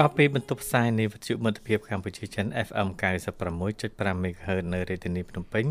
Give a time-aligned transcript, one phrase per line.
[0.00, 2.88] បាទពេលបន្ទប់ផ្សាយនៃវិទ្យុមិត្តភាពកម្ពុជាចិន FM
[3.50, 5.64] 96.5 MHz នៅរាជធានីភ្នំពេញ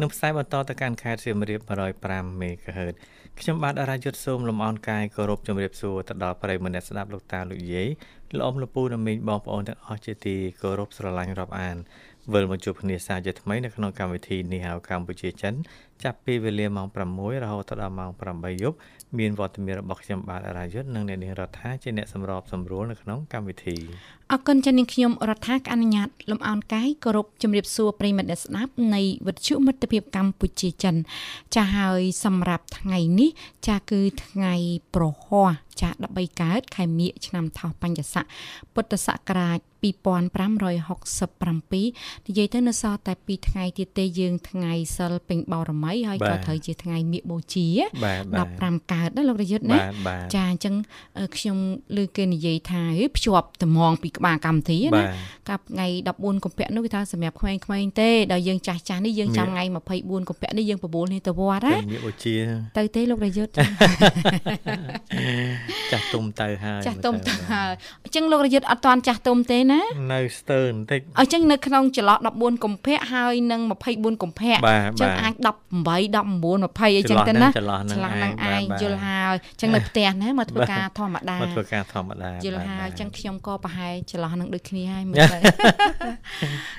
[0.00, 1.60] និងផ្សាយបន្តទៅកាន់ខេត្តសៀមរាប
[2.00, 2.94] 105 MHz
[3.40, 7.88] ខ្ញុំបាទអរាយុទ្ធសូមលំអរកាយគោរពជំរាបសួរទៅដល់ប្រិយមិត្តអ្នកស្ដាប់លោកតាលោកយាយ
[8.36, 11.76] លោកអ៊ំលោកពូនិងមីងបងប្អូនទាំងអស់ជាទីគោរពស្រឡាញ់រាប់អាន
[12.32, 15.54] វិលមកជួបគ្នាសាជាថ្មីនៅក្នុងកម្មវិធីនេះហៅកម្ពុជាចិន
[16.04, 16.86] ចាប់ពីវេលាម៉ោង
[17.16, 18.76] 6រហូតដល់ម៉ោង8យប់
[19.18, 23.76] មានវត្តមានរបស់ខ្ញុំបាទអរាយុទ្ធនិងអ្នកនាងរដ្ឋាជាអ្នកសម្របសម្រួលនៅក្នុងកម្មវិធី
[24.32, 30.94] អរគុណចានាងខ្ញុំរដ្ឋាអនុញ្ញាតលំអោនកាយគោរពជំរាបសួរប្រិមិត្តអ្នកស្ដាប់នៃវិទ្យុមិត្តភាពកម្ពុជាចិន
[31.54, 33.30] ចាហើយសម្រាប់ថ្ងៃនេះ
[33.68, 34.54] ចាគឺថ្ងៃ
[34.94, 38.24] ប្រហ័សចា13កើតខែមិញឆ្នាំថោះបញ្ញស័ក
[38.74, 47.66] ពុទ្ធសករាជ2567និយាយទៅនៅសល់តែ2ថ្ងៃទៀតទេយើងថ្ងៃសិលពេញបោរមីហើយក៏ត្រូវជាថ្ងៃមៀកបូជា
[48.28, 49.78] 15កើតណាលោករយុទ្ធណា
[50.34, 50.74] ចាអញ្ចឹង
[51.36, 51.58] ខ្ញុំ
[51.96, 52.82] លើគេនិយាយថា
[53.16, 55.04] ភ្ជាប់ត្មងពីក្បាលកម្មវិធីណា
[55.48, 59.64] កាប់ថ្ងៃ14កុម្ភៈនោះគេថាសម្រាប់ក្មេងៗទេដល់យើងចាស់ចាស់នេះយើងចាំថ្ងៃ
[59.96, 62.34] 24កុម្ភៈនេះយើងបបួលនេះទៅវត្តណាមៀកបូជា
[62.78, 63.52] ទៅទេលោករយុទ្ធ
[65.92, 67.72] ចាស់ទុំទៅហើយចាស់ទុំទៅហើយ
[68.04, 69.80] អញ្ចឹងលោករយុទ្ធអត់តាន់ចាស់ទុំទេណា
[70.12, 73.60] នៅស្ទើរបន្តិចអញ្ចឹងនៅក្នុងចន្លោះ14កុម្ភៈហើយនិង
[73.92, 75.34] 24កុម្ភៈអញ្ចឹងអាច
[75.80, 76.42] 18 19
[76.80, 85.38] 20អីចឹងទៅណាចន្លោះនឹងឯងយល់ហើយអញ្ចឹងនៅផ្ទះណាមកធ្វើការធម្មតាមកធ្វើការធម្មតាយល់ហើយអញ្ចឹងខ្ញុំក៏ប្រហែលចន្លោះនឹងដូចគ្នាហើយមើលទៅ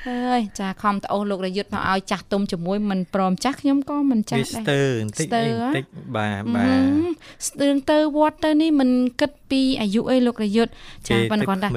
[0.09, 5.85] អើយចាខំត្អូសលោករយុទ្ធមកឲ្យចាស់ទុំជាមួយមិនព្រមចាស់ខ្ញុំក៏មិនចាស់ដែរស្ទើរបន្តិចបន្តិច
[6.15, 7.11] បាទបាទ
[7.47, 8.89] ស្ទើរទៅវត្តទៅនេះមិន
[9.21, 10.71] គិតពីអាយុអីលោករយុទ្ធ
[11.09, 11.69] ចាប៉ុន្តែគាត់ថា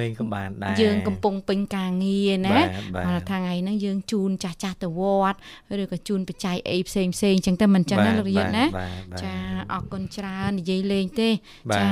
[0.82, 2.70] យើងកំពុងពេញការងារណាគាត់
[3.06, 5.02] ថាថ្ងៃហ្នឹងយើងជូនចាស់ចាស់ទៅវ
[5.32, 5.38] ត្ត
[5.82, 8.64] ឬក៏ជូនបច្ច័យអីផ្សេងផ្សេងអញ្ចឹងទៅមិនចឹងណាលោករយុទ្ធណា
[9.22, 9.34] ចា
[9.72, 11.28] អរគុណច្រើននិយាយលេងទេ
[11.76, 11.86] ចា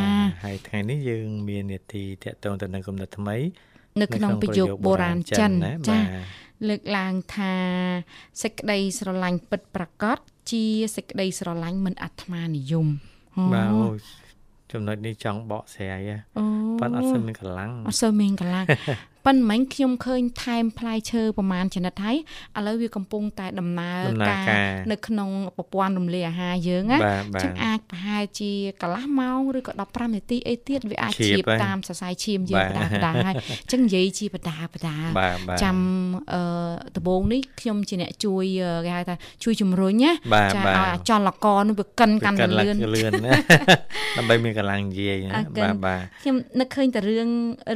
[0.44, 3.37] ហើយថ្ងៃនេះយើងមាននេតិតកតងទៅនឹងគំនិតថ្មី
[4.00, 5.53] នៅក្នុងប្រយោគបុរាណចិន
[5.88, 5.99] ចា
[6.69, 7.55] លើកឡើងថា
[8.43, 10.19] សេចក្តីស្រឡាញ់ពិតប្រាកដ
[10.50, 10.65] ជា
[10.97, 12.87] សេចក្តីស្រឡាញ់មិនអាត្មានិយម
[13.54, 14.22] បាទ
[14.72, 16.10] ចំណុចនេះចង់បកស្រាយ
[16.81, 18.66] ប៉ុន្តែអត់សូវមានកម្លាំងអត់សូវមានកម្លាំង
[19.27, 22.16] ប៉ុន្តែមិញខ្ញុំឃើញថែមផ្លែឈើប្រមាណចនិតហើយ
[22.59, 24.47] ឥឡូវវាកំពុងតែដំណើរការ
[24.91, 26.99] នៅក្នុងប្រព័ន្ធរំលាយអាហារយើងណា
[27.43, 28.53] ចឹងអាចប្រហែលជា
[28.83, 33.34] កន្លះម៉ោងឬក៏15នាទីអីទៀតវាអាចជ្រាបតាមសរសៃឈាមយើងបដាបដាហើយ
[33.72, 34.97] ចឹងនិយាយជាបដាបដា
[35.62, 35.77] ចាំ
[36.33, 36.41] អឺ
[36.97, 38.44] ដំបូងនេះខ្ញុំជាអ្នកជួយ
[38.87, 40.10] គេហៅថាជួយជំរុញណា
[40.54, 43.33] ចាឲ្យអាចលកនោះវាកិនកាន់តែលឿនលឿនណា
[44.19, 45.19] ដើម្បីមានកម្លាំងនិយាយ
[45.62, 47.28] បាទបាទខ្ញុំនឹកឃើញតែរឿង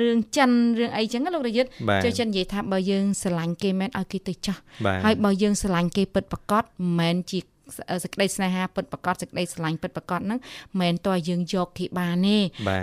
[0.02, 1.70] រឿងចិនរឿងអីចឹងលោករយុទ្ធ
[2.04, 4.56] ចូលចិត្តនិយាយថាបើយើងស្រឡាញ់គេមែនឲ្យគេទៅចោះ
[5.04, 7.40] ហើយបើយើងស្រឡាញ់គេពិតប្រកបមិនមែនជា
[8.04, 12.38] សេចក្តីស្នេហាពិតប្រកបសេចក្តីស្រឡាញ់ពិតប្រកបហ្នឹងមិនមែនតើយើងយកគេបានទេ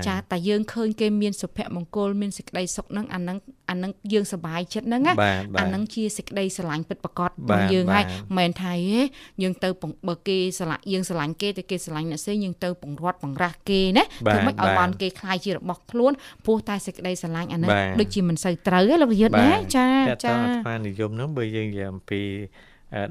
[0.07, 3.37] ចាតែយើងឃើញគេមានសុភមង្គលមានសេចក្តីសុខហ្នឹងអាហ្នឹង
[3.69, 5.13] អាហ្នឹងយើងសប្បាយចិត្តហ្នឹងណា
[5.59, 9.01] អាហ្នឹងជាសេចក្តីស្រឡាញ់ពិតប្រកបរបស់យើងហើយមិនមែនថាហេ
[9.43, 9.69] យើងទៅ
[10.07, 16.11] បើគេស្រឡាញ់យើងស្រឡាញ់គេតែគេស្រឡាញ់អ្នកផ្សេងយើងទៅបង្រាត់បង្រាស់គេណាធ្វើម៉េចឲ្យបានគេខ្លាយជារបស់ខ្លួន
[16.45, 17.69] ព្រោះតែសេចក្តីស្រឡាញ់អាហ្នឹង
[17.99, 19.87] ដូចជាមិនសូវត្រូវទេលោកយុទ្ធណាចា
[20.25, 22.21] ចាអាត្មានិយមហ្នឹងបើយើងនិយាយអំពី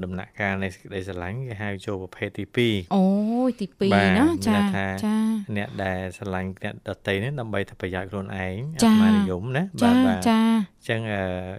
[0.04, 3.04] ដំណាក់កាលនៃសេចក្តីស្រឡាញ់គេហៅចូលប្រភេទទី2អូ
[3.48, 4.58] យទី2ណាចា
[5.04, 5.16] ចា
[5.56, 8.48] អ្នកដែលស្រឡាញ់អ្នកដតីនេះដើម្បីតែប្រយោជន៍ខ្លួនឯងអា
[8.82, 11.00] ត្មានិយមណាបាទបាទចាអញ្ចឹង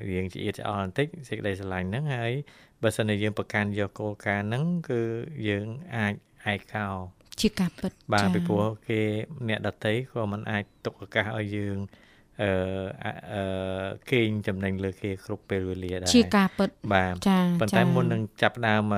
[0.09, 2.33] រៀងជាអៀតឆ្អល់បន្តិចសេចក្តីស្រឡាញ់ហ្នឹងហើយ
[2.81, 5.01] បើសិនជាយើងប្រកាន់យកគោលការណ៍ហ្នឹងគឺ
[5.47, 6.13] យើងអាច
[6.53, 6.87] ឯកោ
[7.41, 9.01] ជាការពិតបាទពីព្រោះគេ
[9.49, 11.77] អ្នកដតីក៏មិនអាចទុកឱកាសឲ្យយើង
[12.41, 12.49] អឺ
[13.33, 13.43] អឺ
[14.11, 17.13] គេងចំណេញលើគេគ្រប់ពេលវេលាដែរជាការពិតបាទ
[17.59, 18.93] ប៉ុន្តែមុននឹងចាប់ដើម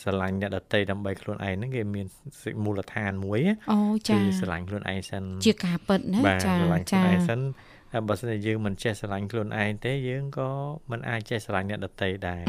[0.00, 2.06] ស្រឡាញ់អ្នកដតីដើម្បីខ្លួនឯងហ្នឹងគេមាន
[2.64, 3.40] មូលដ្ឋានមួយ
[3.72, 3.78] អូ
[4.08, 7.40] ចាគឺស្រឡាញ់ខ្លួនឯងសិនជាការពិតណាចាស្រឡាញ់ខ្លួនឯងសិន
[8.08, 10.48] បើសិនជាយើងមិនចេះស្រឡាញ់ខ្លួនឯងទេយើងក៏
[10.90, 12.42] មិនអាចចេះស្រឡាញ់អ្នកដទៃដែរ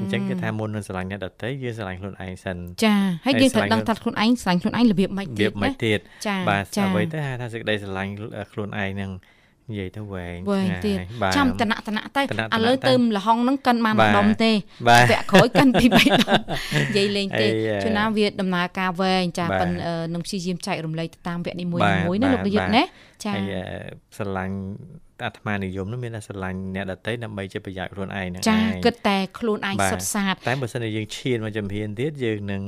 [0.00, 6.00] អញ្ចឹងគេថាមុននឹងស្រឡាញ់អ្នកដទៃយើងស្រឡាញ់ខ្លួនឯងសិនចាហើយយើងត្រូវដឹងថាខ្លួនឯងស្រឡាញ់ខ្លួនឯងរបៀបម៉េចទៀតរបៀបម៉េចទៀត
[6.48, 8.12] បាទអ្វីទៅថាសេចក្តីស្រឡាញ់
[8.52, 9.10] ខ្លួនឯងនឹង
[9.70, 10.98] និយាយទៅវែងវែងទៀត
[11.36, 14.52] ចាំតណៈតណៈទៅតំណាក់ឥឡូវទៅលហុងហ្នឹងកិនបានបាទម្ដុំទេ
[14.88, 16.40] បាទពាក់ក្រោយកិនពីរបីដុំ
[16.80, 22.82] និយាយលេងទេអីយ៉ាជួនណាវាដំណើរការវែងចាបាទប៉ិនអឺនឹងព្យាយាមចែករំលែកទៅតាមវគ្គនីមួយបាទៗណាលោកបាទនាយកបាទណា
[23.24, 23.78] ចាហើយអឺ
[24.16, 24.56] ស្រឡាញ់
[25.24, 32.62] អាត្មានិយមនោះមានតែស្រឡាញ់អ្នកដតីដើម្បីជាប្រយោជន៍ខ្លួនឯងហ្នឹងចាឯងគិតតែខ្លួនឯងបាទសុទ្ធសាធតែបើសិនជាយើងឈានមកជំហានទៀតយើងនឹង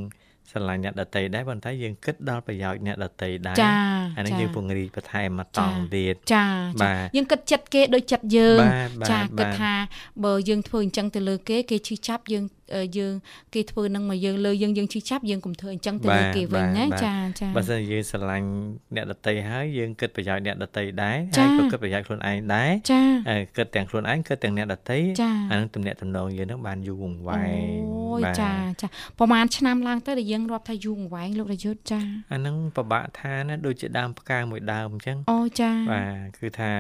[0.50, 3.72] ស្រឡាញ់អ្នកដតីដែរប៉ុន្តែយើងគិតដល់ប្រយោជន៍អ្នកដតីដែរចា
[4.16, 6.44] អានេះចាយើងពង្រីកបន្ថែមមកតចាង់ទៀតចា
[6.82, 9.72] បាចាទយើងគិតចិត្តគេដូចចិត្តយើងបាទបាទចាគិតបាទថា
[10.24, 12.57] បើយើងធ្វើអញ្ចឹងទៅលើគេគេឈឺចាប់យើងអឺ
[12.98, 13.12] យើង
[13.54, 18.48] គេធ្វើនឹងមកយើងលើយើងយើងឈឺចាប់យើងកុំធ្វើអញ្ចឹងទៅលើគេវិញណាចាចាបើសិនជាយើងស្រឡាញ់
[18.94, 28.88] អ្នកដតីហើយយើងគិតប្រយោជន៍អ្នកដតីដែរចាហើយក៏គិតប្រយោជន៍ខ្លួនឯងដែរចាហើយគិតទាំងខ្លួនឯងគិតទាំងអ្នកដតីចាអានឹងទំនាក់ទំនងយើងនឹងបានយូរអង្វែងអូយបាទចាចា
[29.18, 32.00] ប្រហែលឆ្នាំឡើងទៅដែលយើងរាប់ថាយូរអង្វែងលោករយុទ្ធចា
[32.32, 36.72] អានឹងពិបាកថាណាដូចជាដើមផ្កាមួយដើមអញ្ចឹងអូចាបាទគឺថា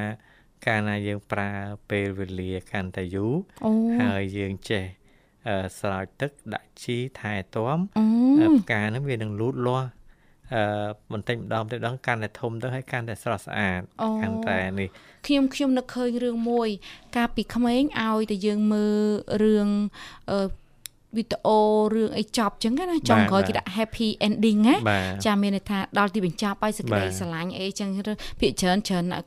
[0.66, 1.50] កាលណាយើងប្រើ
[1.90, 3.34] ពេលវេលាកាន់តែយូរ
[3.66, 4.97] អូហើយយើងចេះអឺ
[5.78, 8.04] ស្រោចទឹកដាក់ជីថែទាំអូ
[8.40, 9.88] អឺផ្កាហ្នឹងវានឹងលូតលាស់
[10.54, 10.62] អឺ
[11.12, 14.88] បន្តិចម្ដងបន្តិចម្ដងកាន់តែធំទៅហើយកាន់តែស្រស់ស្អាតអូកាន់តែនេះ
[15.26, 16.68] ខ្ញុំខ្ញុំនឹកឃើញរឿងមួយ
[17.16, 19.00] កាលពីក្មេងឲ្យតែយើងមើល
[19.42, 19.68] រឿង
[20.30, 20.38] អឺ
[21.16, 21.58] វីដេអូ
[21.94, 29.22] រឿងអីចប់ចឹងណាចង់ក្រោយគេដាក់ happy ending ណាបាទចាមានន័យថាដល់ទីបញ្ចប់ហើយសេចក្តីបាទស្រឡាញ់អីចឹងទៅភាគច្រើនច្រើនអឺ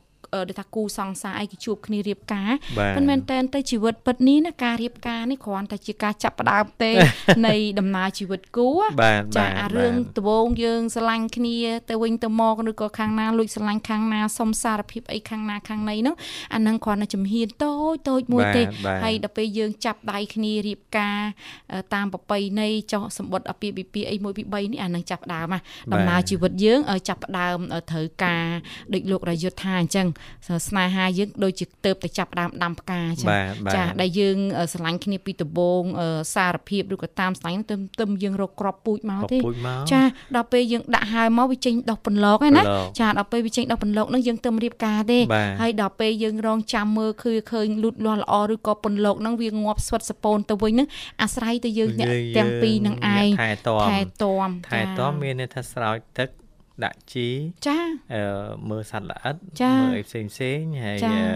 [0.48, 6.90] ដូចថាគូសង្សារអីគេជួបគ្នារៀបការបាទមិនមែនតែនទៅជីវិតពិតនេះណាការរៀបការនេះគ្រាន់តែជាការចាប់ផ្ដើមទេ
[7.46, 11.56] នៃដំណើរជីវិតគូណាបាទចាបាទអារឿងបាទដំបូងយើងស្រឡាញ់គ្នា
[11.90, 16.16] ទៅវិញទៅមកឬក៏ខាងណាលួចស្រឡាញ់ខាងណាសុំសារភាពអីខាងណាខាងណីហ្នឹង
[16.54, 21.20] អាហ្នឹងគ្រាន់តែជំហានតូចតូចមួយទេបាទហើយដល់ពេលយើងចាប់ដៃគ្នារៀបការ
[21.72, 25.60] អឺតាមប្រពៃណីចោះសម្បត្តិអាពាហ៍ពិពាហ៍អីមួយពី3នេះអាហ្នឹងចាប់ផ្ដើមណា
[25.92, 28.46] ដំណើរជីវិតយើងឲ្យចាប់ផ្ដើមអឺត្រូវការ
[28.94, 30.06] ដូចលោករយុទ្ធថាអញ្ចឹង
[30.68, 40.00] ស្នេហាយើងដូចជាទៅតែចាប់ផ្ដើមដាំផ្កាអញ្ចឹងបាទបាទចាដែលយើងអឺស្រឡាញ់គ្នាពីដំបូងអឺសារភាពឬក៏តាមស្រឡាញ់ហ្នឹងទៅទៅយើងរកក្របពូជមកក៏ទេពូជមកចា
[40.36, 50.88] ដល់ពេលយើងដាក់ហើយមកវាចេញដុះពន្លកហ្នឹងណាពន្លកចាដល់ពេលវាចេញដុះពន្លកហ្នឹងយើងទៅរៀបការទេបាទហើយដល់ពេលយើងរងចាំមើលឃើញឃើញលូតលាស់ល្អឬក៏ពន្លកហ្នឹងវាងាប់ស្វិតសពូនទៅវិញហ្នឹង
[51.22, 56.28] អាស្រ័យទៅយើងអ្នកយើងទាំងពីរនឹងឯងថែទាំថែទាំថែទាំមានន័យថាស្រោចទឹក
[56.84, 57.28] ដាក់ជី
[57.66, 57.78] ចា
[58.14, 58.22] អឺ
[58.70, 61.30] មើលសត្វល្អិតចាមើលអីផ្សេងផ្សេងៗហើយចាអឺ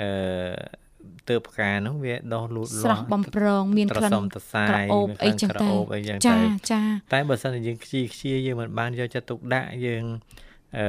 [0.00, 0.90] អឺ
[1.28, 6.40] ទើបផ្កាហ្នឹងវាដុះលូតស្រលាស់ស់បំប្រងមានត្រក្លិនសុំត្រសាយក្រអូបមានអីចឹងក្លិនក្រទៅអូបអីចឹងចាទៅ
[6.72, 6.80] ចា
[7.12, 10.04] តែបើសិនជាយើងខ្ជិលខ្ជាយើងមិនបានយកចិត្តទុកដាក់យើង
[10.78, 10.88] អឺ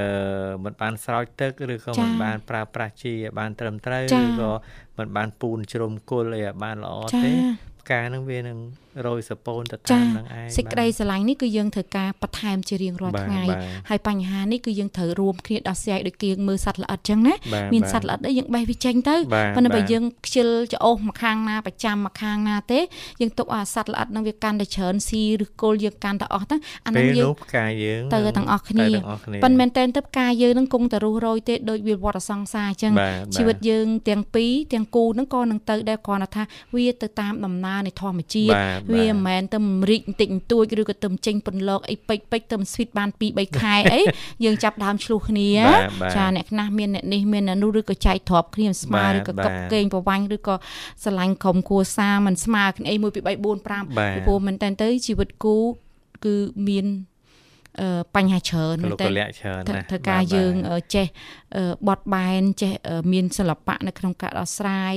[0.64, 4.50] មិនបានស្រោចទឹកឬក៏ចាមិនបានប្រើប្រាស់ជីឲ្យបានត្រឹមត្រូវចាឬក៏
[4.98, 7.32] មិនបានពូនជ្រុំគល់អីឲ្យបានល្អចាទេ
[7.82, 8.58] ផ្កាហ្នឹងវានឹង
[9.06, 13.58] រយសពូនទៅចាតាមនឹងឯងសេចក្តីស្រឡាញ់នេះគឺយើងត្រូវការបន្ថែមជារៀងរាល់បាទថ្ងៃបាទ
[13.90, 22.80] ហើយបញ្ហានេះគឺយើងត្រូវរួមគ្នាដោះស្រាយដូចគេមើលសត្វល្អិតចឹងណាបាទមានបាទសត្វល្អិតអីយើងបេះវាចេញទៅបាទប៉ុន្តែបើបាទយើងខ្ជិលច្អូសមកខាងណាប្រចាំមកខាងណាទេ
[23.20, 26.56] យើងទុកឲ្យអាសត្វល្អិតនឹងវាកាន់តែច្រើនស៊ីឬគល់យើងកាន់តែអស់ទៅ
[26.86, 36.42] អាពេលនឹងយើងនោះផ្កាយើងទៅនឹងទាំងអស់គ្នាទៅទាំងអស់គ្នាប៉ុន្តែមែនតែនទៅផ្កាយើងនឹងគង់តែរស់រយទេដោយវាវត្តអសង្សារអញ្ចឹងបាទបាទជីវិតយើងទាំងពីរទាំងគូនឹងក៏នឹងទៅដែរគ្រាន់តែថា
[36.74, 39.58] វាទៅតាមដំណើរនៃធម្មជាតិបាទវាបាទមិនមែនទៅ
[39.90, 44.00] រីកបន្តិចបន្តួចឬក៏ទៅចេញពន្លកអីពេចពេចទៅស្វីតបាន2 3ខែអី
[44.44, 50.54] យើងចាប់ដើមឆ្លោះគ្នាបាទបាទចាអ្នកខ្លះមានអ្នកនេះមានអ្នកនោះឬក៏ចែកទ្របគ្នាមិនស្មើបាទឬក៏កឹបបាទកេងប្រវាញ់ឬក៏
[51.02, 53.36] ស្រឡាញ់ក្រុមគ្រួសារមិនស្មើគ្នា1 2 3 4 5ពីបាទ
[54.26, 55.56] ព្រោះមែនតើទៅជីវិតគូ
[56.24, 56.34] គឺ
[56.68, 56.86] មាន
[57.80, 61.41] អឺបញ្ហាច្រើនក៏មែនលោកតើក៏លាក់ច្រើនធ្វើណាស់ធ្វើការបាទយើងបាទអឺចេះអឺ
[61.88, 64.94] បត់បែនចេះអឺមានសិល្បៈនៅក្នុងការដោះស្រាយ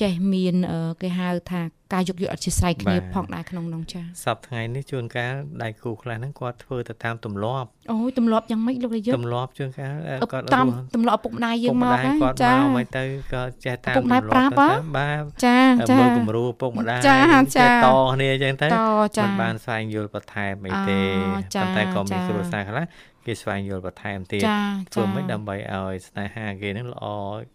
[0.00, 1.62] ចេះមានអឺគេហៅថា
[1.92, 15.58] ការយកយកអធិស្ឋានគ្នាផងដែរក្នុងនោះចាសប្តាហ៍ថ្ងៃនេះជួនកាលដៃគូខ្លះហ្នឹងគាត់ធ្វើទៅតាមទម្លាប់អូយទម្លាប់យ៉ាងម៉េចលោករយុទ្ធទម្លាប់ជួនកាលអឺអឺគាត់តាមរស់ទម្លាប់ឪពុកម្ដាយយើងមកឪពុកម្ដាយណាគាត់ចាមកមិនទៅក៏ចេះតាមឪពុកម្ដាយទម្លាប់ប្រាប់ទៅហ៎ទៅបាទចា
[15.90, 18.70] ចាមើលគំរូឪពុកម្ដាយចាចាចេះតគ្នាអញ្ចឹងទៅត
[19.18, 21.00] ចាមិនបានស្វែងយល់បន្ថែមអីទេ
[21.36, 22.84] អូចាប៉ុន្តែក៏មានចាគ្រួសារខ្លះ
[23.26, 24.60] គេស្វែងយល់បន្ថែមទៀតចា
[24.92, 27.04] ធ្វើចាមិនដើម្បីឲ្យស្នេហាគេហ្នឹងល្អ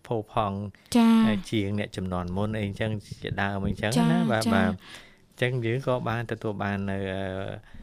[0.07, 0.57] ផូរផង់
[0.97, 7.76] ចាហើយជាងអ្នកចំនួនមុនអីអញ្ចឹងជាដើមអីអញ្ចឹងចាណាបាទចាបាទអញ្ចឹងយើងក៏បានទទួលបាននៅអឺអឺ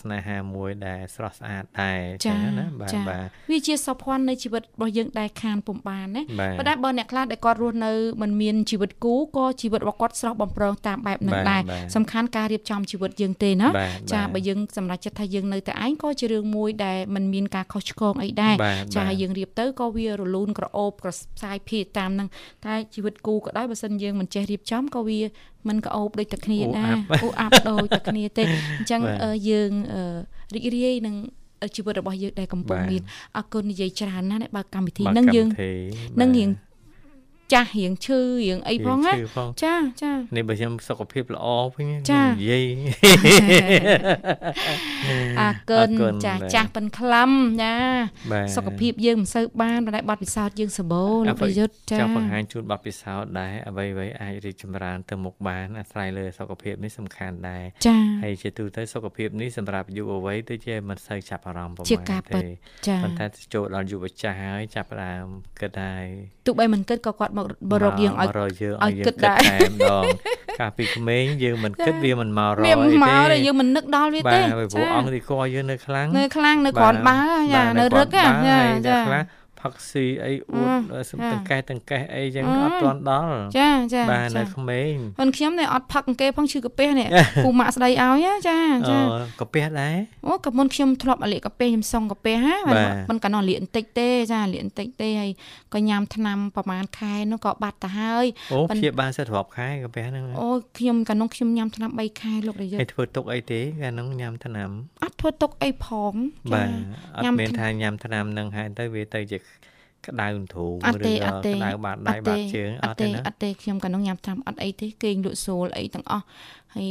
[0.00, 21.10] ស្នេហាមួយដែលស្រស់ស្អាតដែរអញ្ចឹងណាបាទចាបាទវាជាសោភ័ណនៃជីវិតរបស់យើងដែលខានពុំបានណាបាទប៉ុន្តែបើអ្នកខ្លះដែលគាត់រស់នៅមិនមានជីវិតគូក៏ជីវិតរបស់គាត់ស្រស់បំព្រងតាមបែបហ្នឹងបាទដែរបាទសំខាន់ការរៀបចំជីវិតយើងទេណាបាទចាបាទបើយើងសម្រេចចិត្តថាយើងនៅតែឯងក៏ជារឿងមួយដែលมันមានការខុសឆ្គងអីដែរបាទចាបាទយើងរៀបទៅក៏វារលូនក្រអូបក្រ
[21.42, 22.28] សាយភាតាមហ្នឹង
[22.66, 25.20] តែជីវិតគូក៏ដោយបើសិនយើងមិនចេះរៀបចំក៏វា
[25.68, 28.42] មិនក្រអូបដូចតែគ្នាអ៊ូដែរអាប់អូអាប់ដូចតែគ្នាទេ
[28.78, 30.00] អញ្ចឹងបាទអឺយើងអឺ
[30.54, 31.16] រីករាយនឹង
[31.76, 33.02] ជីវិតរបស់យើងដែលកំពុងមាន
[33.36, 35.48] អរគុណនិយាយច្រើនណាស់ដែលបើកកម្មវិធីនឹងយើង
[36.20, 36.48] នឹងរៀង
[37.52, 39.12] ចាស់រៀងឈឺរៀងអីផងណា
[39.64, 41.98] ចាចានេះបើខ្ញុំសុខភាពល្អវិញនិ
[42.48, 42.64] យាយ
[45.40, 45.90] អាកិន
[46.26, 47.30] ចាចាស់ប៉ិនក្លាំ
[47.62, 47.74] ណា
[48.56, 62.42] សុខភាពយើងមិនសូវបានតែប័ណ្ណពិសោធន៍យើងសម្បូរលោកប្រយុទ្ធចាចង់បង្ហាញជូនប័ណ្ណពិសោធន៍ដែរអ្វីអ្វីអាចរីកចម្រើនទៅមុខបានអាស្រ័យលើសុខភាពនេះសំខាន់ដែរចាហើយជាទូទៅសុខភាពនេះសម្រាប់យុវវ័យដូចជាមិនសូវចាប់អារម្មណ៍ប្រហែលទេ
[63.04, 65.24] ប៉ុន្តែចូលដល់យុវចាស់ហើយចាប់ផ្ដើម
[65.60, 66.06] គិតហើយ
[66.46, 70.04] ទោះបីមិនគិតក៏គាត់មកបរកយើងឲ្យឲ្យគិតដែរម្ដង
[70.60, 77.18] កាលពីក្មេងយើងមិនគិតវាមិនមករអីទេវាមកទេយើងមិននឹកដល់វាទេបាទព្រោះអង្គទីគួរយើងនៅខ្លាំងនៅខ្លាំងនៅគ្រាន់បើ
[77.54, 78.24] យ៉ានៅរឹកចា
[78.88, 78.98] ចា
[79.60, 80.68] ផឹកស៊ីអីអួត
[81.10, 87.08] សំតង្កេះតង្កេះអីចឹងអត់ទាន់ដល់ចាចាបាទនៅក្មេងប៉ុនខ្ញុំនេះអត់ផឹកអង្គេផងឈឺកាពះនេះ
[87.44, 88.98] ពូម៉ាក់ស្ដីឲ្យចាចា
[89.40, 89.96] កាពះដែរ
[90.26, 92.56] អូក៏មុនខ្ញុំធ្លាប់លាកកាពះខ្ញុំសុងកាពះហ៎
[93.10, 95.30] មិនកាលនោះលាកបន្តិចទេចាលាកបន្តិចទេហើយ
[95.74, 100.48] ក៏ញ៉ាំថ្នាំប្រហែលខែនោះក៏បាត់ទៅហើយអូព្យាបាលសិតរាប់ខែកាពះហ្នឹងអូ
[100.78, 104.70] ខ្ញុំកាលនោះខ្ញុំញ៉ាំថ្នាំ3ខែលោករយៈហើយធ្វើទុកអីទេកាលនោះញ៉ាំថ្នាំ
[105.04, 106.14] អត់ធ្វើទុកអីផង
[106.52, 106.68] បាទ
[107.18, 109.38] អត់មានថាញ៉ាំថ្នាំនឹងហើយទៅវាទៅជា
[110.08, 116.24] ក្តៅធូរឬក៏ក្តៅបាតដៃបាតជើងអត់ទេណាអត់ទេខ្ញុំកាលនោះញ៉ាំតាមអត់អីទេគេងលក់សូលអីទាំងអស់
[116.74, 116.88] ហើយ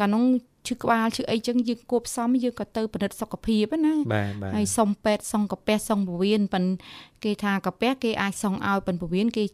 [0.00, 0.24] កាលនោះ
[0.68, 3.94] ឈឺក្បាលឈឺអីចឹងយើងគួបផ្សំយើងក៏ទៅពិនិត្យសុខភាពណា
[4.54, 6.64] ហើយសុំពេទ្យសុំកាពះសុំពវៀនប៉ិន
[7.24, 9.44] គេថាកាពះគេអាចសុំឲ្យប៉ិនពវៀនគេ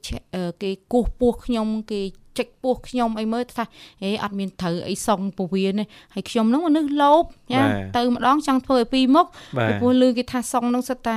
[0.62, 2.00] គេគោះពោះខ្ញុំគេ
[2.38, 3.64] ចិច្ចពោះខ្ញុំអីមើលថា
[4.02, 5.84] ហេអត់មានត្រូវអីសុំពវៀនទេ
[6.14, 7.22] ហើយខ្ញុំហ្នឹងមនុស្សលោភ
[7.52, 7.62] យ៉ា
[7.96, 9.26] ទៅម្ដងចង់ធ្វើឲ្យពីរមុខ
[9.68, 11.16] ពីព្រោះលឺគេថាសុំហ្នឹងសិតតា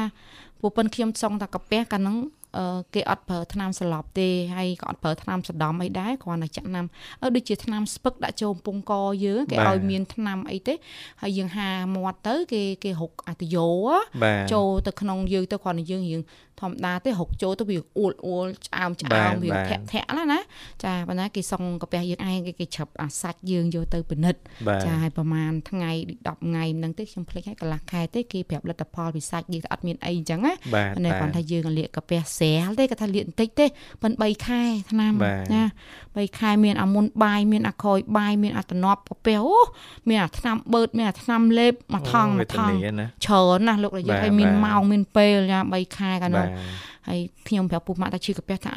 [0.61, 2.17] ព្រោះប៉ុនខ្ញុំសងតាកាពះកាលហ្នឹង
[2.93, 6.85] គេអត់ប្រើថ្នាំស្លាប់ទេហើយក៏អត់ប្រើថ្នាំសដំអីដែរគ្រាន់តែចាក់ណាំ
[7.35, 8.93] ដូចជាថ្នាំស្ពឹកដាក់ចូលកំពង់ក
[9.25, 10.73] យើងគេឲ្យមានថ្នាំអីទេ
[11.21, 13.67] ហើយយើងហាមាត់ទៅគេគេហុកអាតយោ
[14.53, 16.21] ចូលទៅក្នុងយើងទៅគ្រាន់តែយើងរៀង
[16.59, 20.39] ធម្មតាទេហុកចូលទៅវាអួលអួលឆ្អើមឆ្អើមវាធាក់ធាក់ណាណា
[20.83, 24.39] ចាប៉ុន្តែគេសុងកាពះយើងឯងគេគេឆាប់អាសាច់យើងយកទៅពិនិត្យ
[24.85, 30.53] ចាហើយប្រហែលថ្ងៃ10ថ្ងៃហ្នឹងទេខ្ញុំភ្លេចហើយកន្លះខែទេគេប្រាប់លទ្ធផលវិសាច់យើងអត់មានអីអញ្ចឹងណា
[30.95, 33.65] ប៉ុន្តែគាត់ថាយើងលាកកាពះស្រាលទេគាត់ថាលាកបន្តិចទេ
[34.01, 35.13] ប៉ុន្តែ3ខែឆ្នាំ
[35.53, 35.63] ណា
[35.99, 39.57] 3ខែមានអាមុនបាយមានអាក្រោយបាយមានអាតំណប់កាពះអូ
[40.09, 46.40] មានអាថ្នាំបឺតមានអាថ្នាំលេបមួយថងមួយថងច្រើនណាស់លោករយៈហើយមានម៉ោងមានពេលយ៉ា3ខែកាលនោះ
[47.07, 48.71] ហើយខ្ញុំប្រាប់ពុកម៉ាក់ថាឈឺកាពះថា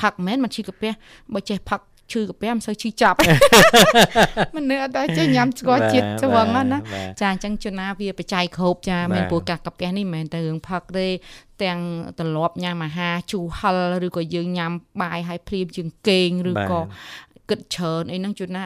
[0.00, 0.90] ផឹកមែនមិនឈឺកាពះ
[1.34, 1.80] បើចេះផឹក
[2.12, 3.16] ឈឺកាពះមិនសូវឈឺចាប់
[4.56, 6.78] មនុស្សអត់ដែរចេះញ៉ាំស្ករជាតិស្វឹងណា
[7.20, 11.06] ចាអញ្ចឹងជួនណាវាបច្ច័យគ្រប់ចាមែនព្រោះកាកាពះនេះមិនមែនតែរឿងផឹកទេ
[11.62, 11.78] ទាំង
[12.18, 16.80] ត្រឡប់ញ៉ាំអាហារជូរហិលឬក៏យើងញ៉ាំបាយហើយភ្លាមជាងគេងឬក៏
[17.50, 18.64] គិតច្រើនអីហ្នឹងជួនណា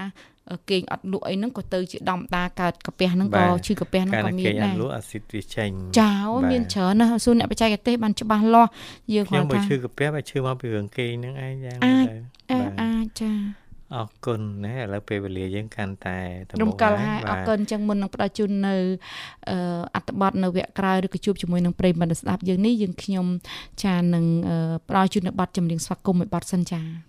[0.70, 6.12] គេងអត់លក់អីហ្នឹងក៏ទៅជាដំតាកើតកាពះហ្នឹងក៏ឈឺកាពះហ្នឹងក៏មានដែរគេងអត់លក់អាស៊ីតវាចេញចា
[6.50, 8.70] មានច្រើនណាស់សួរអ្នកបច្ចេកទេសបានច្បាស់លាស់
[9.14, 12.06] យើងគាត់ថាខ្ញុំឈឺកាពះបើឈឺមកពីរឿងគេងហ្នឹងឯងយ៉ាងអាច
[12.82, 13.32] អាចចា
[13.96, 16.18] អរគុណណាឥឡូវពេលវេលាយើងកាន់តែ
[16.62, 18.76] រំកិលហើយអរគុណចឹងមុននឹងផ្ដល់ជូននៅ
[19.94, 23.26] អត្ថបទនៅវគ្គក្រោយឬក៏ជួបជាមួយនឹងប្រិយមិត្តស្ដាប់យើងនេះយើងខ្ញុំ
[23.84, 24.24] ចានឹង
[24.88, 27.07] ផ្ដល់ជូននៅបទចម្រៀងស្វាគមន៍មួយបទសិនចា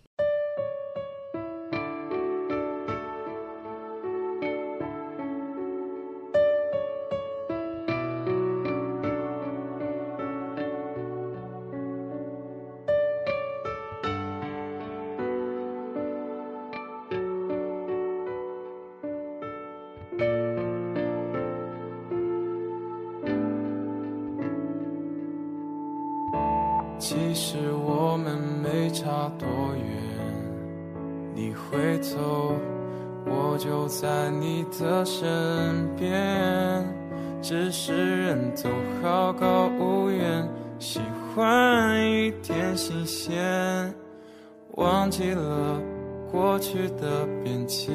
[47.09, 47.91] 的变迁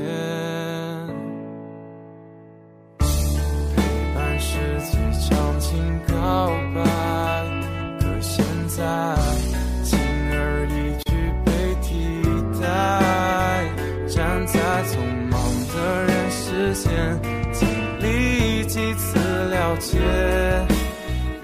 [2.98, 3.06] 陪
[4.12, 4.58] 伴是
[4.90, 6.82] 最长情告白
[8.00, 9.16] 可现在
[9.84, 9.98] 轻
[10.32, 11.94] 而易举被替
[12.60, 12.64] 代
[14.08, 14.98] 站在匆
[15.30, 15.40] 忙
[15.72, 17.20] 的人世间
[17.52, 17.68] 经
[18.00, 19.98] 历几次了解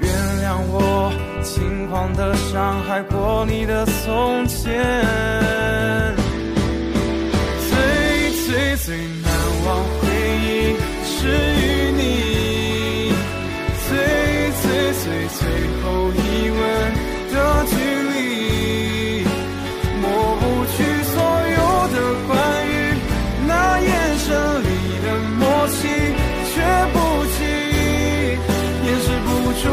[0.00, 0.12] 原
[0.43, 1.12] 谅我
[1.45, 6.20] 轻狂的伤害过你的从前。
[11.21, 12.00] 是与你，
[13.87, 13.91] 最
[14.62, 14.65] 最
[15.00, 15.05] 最
[15.37, 15.41] 最
[15.83, 16.19] 后一
[16.50, 16.59] 吻
[17.33, 17.37] 的
[17.67, 17.73] 距
[18.12, 18.17] 离，
[20.00, 20.03] 抹
[20.41, 21.15] 不去所
[21.57, 21.61] 有
[21.93, 21.97] 的
[22.27, 22.31] 关
[22.67, 22.69] 于
[23.47, 23.50] 那
[23.81, 24.29] 眼神
[24.62, 24.65] 里。
[25.03, 25.07] 的
[25.39, 25.79] 默契，
[26.53, 26.55] 却
[26.93, 26.97] 不
[27.33, 27.39] 及
[28.85, 29.29] 掩饰不
[29.62, 29.65] 住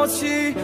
[0.00, 0.54] 默契，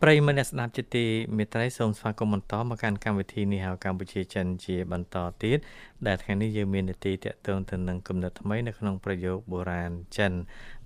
[0.04, 1.04] ប្រិយមិត្តអ្នកស្ដាប់ជាទី
[1.36, 5.58] មេត្រីសូមស្វាគមន៍បន្តមកកាន់កម្មវិធីនេះហៅកម្ពុជាចិនជាបន្តទៀត
[6.06, 10.32] ដែលថ្ងៃនេះយើងមាននីតិតកតងទៅនឹងគំនិតថ្មីនៅក្នុងប្រយោគបុរាណចិន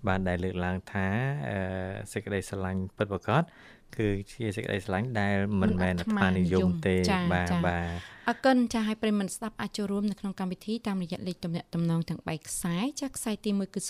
[0.06, 1.06] បាទដែលលើកឡើងថា
[2.12, 3.42] សេចក្តីស្រឡាញ់ពិតប្រាកដ
[3.98, 6.94] គឺជាសេចក្តីស្រឡាញ់ដែលមិនមែនអាត្មានិយមទេ
[7.32, 7.88] បាទបាទ
[8.28, 13.88] អរគុណចាស់ឲ្យប្រិមត្តស្ដាប់អាចចូលរួមនៅក្នុងកម្មវិធីតាមរយៈលេខទំនាក់ទំនងទាំង3ខ្សែចាស់ខ្សែទី1គឺ010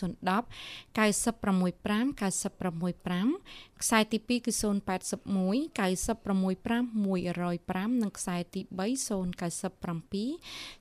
[0.97, 4.63] 965 965ខ្សែទី2គឺ081
[5.79, 8.83] 965 105និងខ្សែទី3 097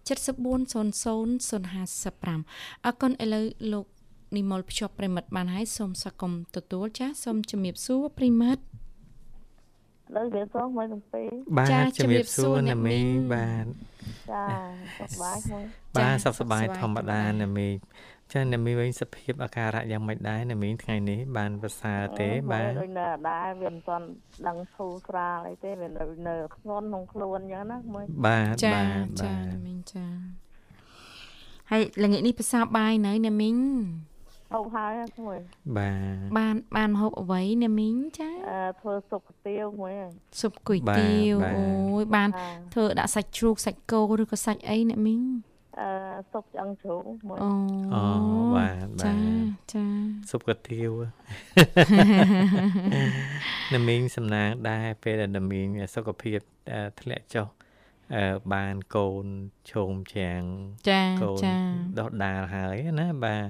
[0.08, 3.86] 7400055អរគុណឥឡូវលោក
[4.38, 8.62] និមលភ្ជាប់ប្រិមិត្តបានហើយសូមស្វាគមន៍ទទួលចាស់សូមជំរាបសួរប្រិមិត្ត
[10.15, 11.23] លើវាសោះមួយសំពី
[11.58, 12.99] បាទជំរាបសួរណាមី
[13.34, 13.65] បាទ
[14.32, 14.45] ចា
[14.97, 15.63] សុខសប្បាយមួយ
[15.97, 17.69] បាទសុខសប្បាយធម្មតាណាមី
[18.34, 24.06] ចាណាមីវិញសភាពអាការៈយ៉ាងម៉េចដែរណាមីថ្ងៃនេះបានប្រសើរទេបាទដូចនៅដែរវាមិនទាន់
[24.47, 29.36] ដឹងធូរស្រាលអីទេវានៅនៅធ្ងន់ក្នុងខ្លួនអញ្ចឹងណាមួយបាទបាទចា
[29.67, 30.06] មីងចា
[31.71, 33.56] ហើយល្ងាចនេះប្រសាបាយនៅណាមីង
[34.53, 34.91] ហូបហើយ
[35.25, 35.38] មួយ
[35.77, 39.93] បាទបានបានហូបអ្វីណាមីងចាអឺធ្វើស៊ុបគុយទាវមួយ
[40.39, 42.29] ស៊ុបគុយទាវអូយបាន
[42.73, 45.21] ធ្វើដាក់សាច់ជ្រូកសាច់គោឬក៏សាច់អីណាមីង
[45.79, 45.89] អឺ
[46.31, 47.49] ស៊ុបឆ្អឹងជ្រូកមួយអូ
[47.95, 48.03] អូ
[48.58, 49.13] បាទចា
[49.73, 49.86] ចា
[50.29, 50.91] ស៊ុបគុយទាវ
[53.73, 56.39] ណាមីងសំណាងដែរពេលដែលណាមីងសុខភាព
[57.01, 57.47] ធ្លាក់ចុះ
[58.15, 59.25] អឺបានកូន
[59.71, 60.43] ឈោមច្រាំង
[60.89, 61.39] ចាកូន
[61.99, 63.43] ដោះដាលហើយណាបាទ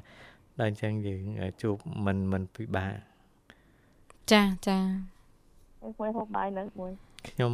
[0.59, 1.21] ដល់អញ្ចឹងយើង
[1.61, 2.95] ជួបមិនមិនពិបាក
[4.31, 4.79] ចាចា
[5.99, 6.91] មួយហូបបាយនៅមួយ
[7.29, 7.53] ខ្ញុំ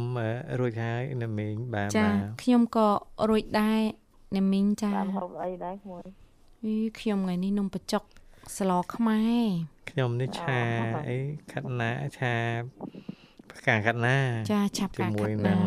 [0.60, 2.08] រួចហើយនៅមីងបាទបាទចា
[2.42, 2.88] ខ្ញុំក៏
[3.30, 3.80] រួចដែរ
[4.36, 6.04] នៅមីងចាបានហូបអីដែរមួយ
[6.64, 8.02] អីខ្ញុំថ្ងៃនេះនំបញ្ចុក
[8.56, 9.48] ស្លខ្មែរ
[9.90, 10.60] ខ្ញុំនេះឆា
[11.08, 11.18] អី
[11.52, 12.34] ខាត់ណាឆា
[13.50, 14.16] ផ្កាខាត់ណា
[14.52, 15.58] ចាឆាផ្កាខាត់ណាជាមួយនឹង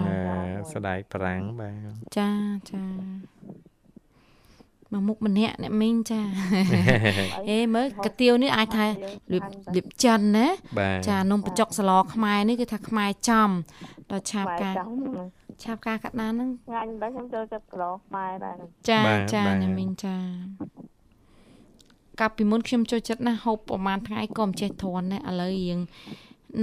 [0.73, 2.29] ស្ដាយប្រាំងបាទចា
[2.71, 2.83] ចា
[4.95, 6.21] មកមុខម្នាក់អ្នកមីងចា
[7.49, 8.85] អេមើលកាទៀវនេះអាចថា
[9.33, 10.47] លៀបចិនណា
[11.07, 13.49] ចានំបញ្ចុកសឡខ្មែរនេះគឺថាខ្មែរចំ
[14.09, 14.75] ដល់ឆាបការ
[15.63, 18.55] ឆាបការកាត់ណាហ្នឹងងាញ់ដែរខ្ញុំចូលចិត្តសឡខ្មែរដែរ
[18.89, 19.01] ចា
[19.33, 20.15] ចាអ្នកមីងចា
[22.19, 25.79] កាលពីមុនខ្ញុំចូលចិត្តណាស់ហូបប្រហែលថ្ងៃក៏មិនចេះទ្រាំដែរឥឡូវរៀង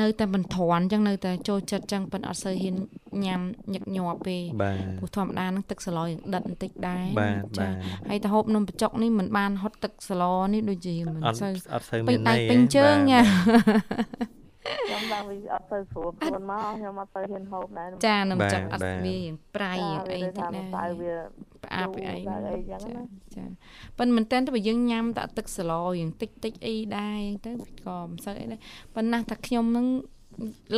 [0.01, 2.77] នៅតែមិនទ្រាន់អញ្ចឹងនៅតែចូលចិត្តអញ្ចឹងប៉ុន្តែអត់សូវហ៊ាន
[3.25, 3.41] ញ៉ាំ
[3.73, 7.75] ញឹកញាប់ទេបាទព្រោះធម្មតានឹងទឹកសឡយើងដិតបន្តិចដែរបាទបាទ
[8.09, 13.23] ហើយទៅហូបនំបញ្ចុកនេះមិនបានហត់ទឹកសឡនេះដូចជាមិនសូវអត់សូវមានន័យពេញជើងញ៉ា
[14.63, 21.15] ខ្ញុំឡើងវាអត់ទៅស្រួលខ្លួនមកខ្ញុំអត់ទៅហ៊ានហូបដែរចានំចុកអត់វាយ៉ាងប្រៃយ៉ាងអីតិចណាតែវា
[21.65, 23.03] ផ្អាប់អីអីចឹងណា
[23.35, 23.45] ចា
[23.99, 27.53] ប៉ុន្តែមែនតើបើយើងញ៉ាំតែទឹកសឡយ៉ាងតិចតិចអីដែរទៅ
[27.87, 28.61] ក៏មិនសូវអីដែរ
[28.95, 29.87] ប៉ុន្តែថាខ្ញុំនឹង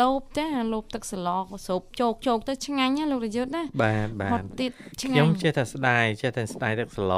[0.01, 1.29] លោបចាលោបទឹកសឡ
[1.67, 4.73] ស្រូបជោកជោកទៅឆ្ងាញ់ណាលោករយុទ្ធណាបាទបាទហត់ទៀត
[5.03, 7.15] ឆ្ងាញ់ខ្ញុំចេះតែស្ដាយចេះតែស្ដាយទឹកសឡ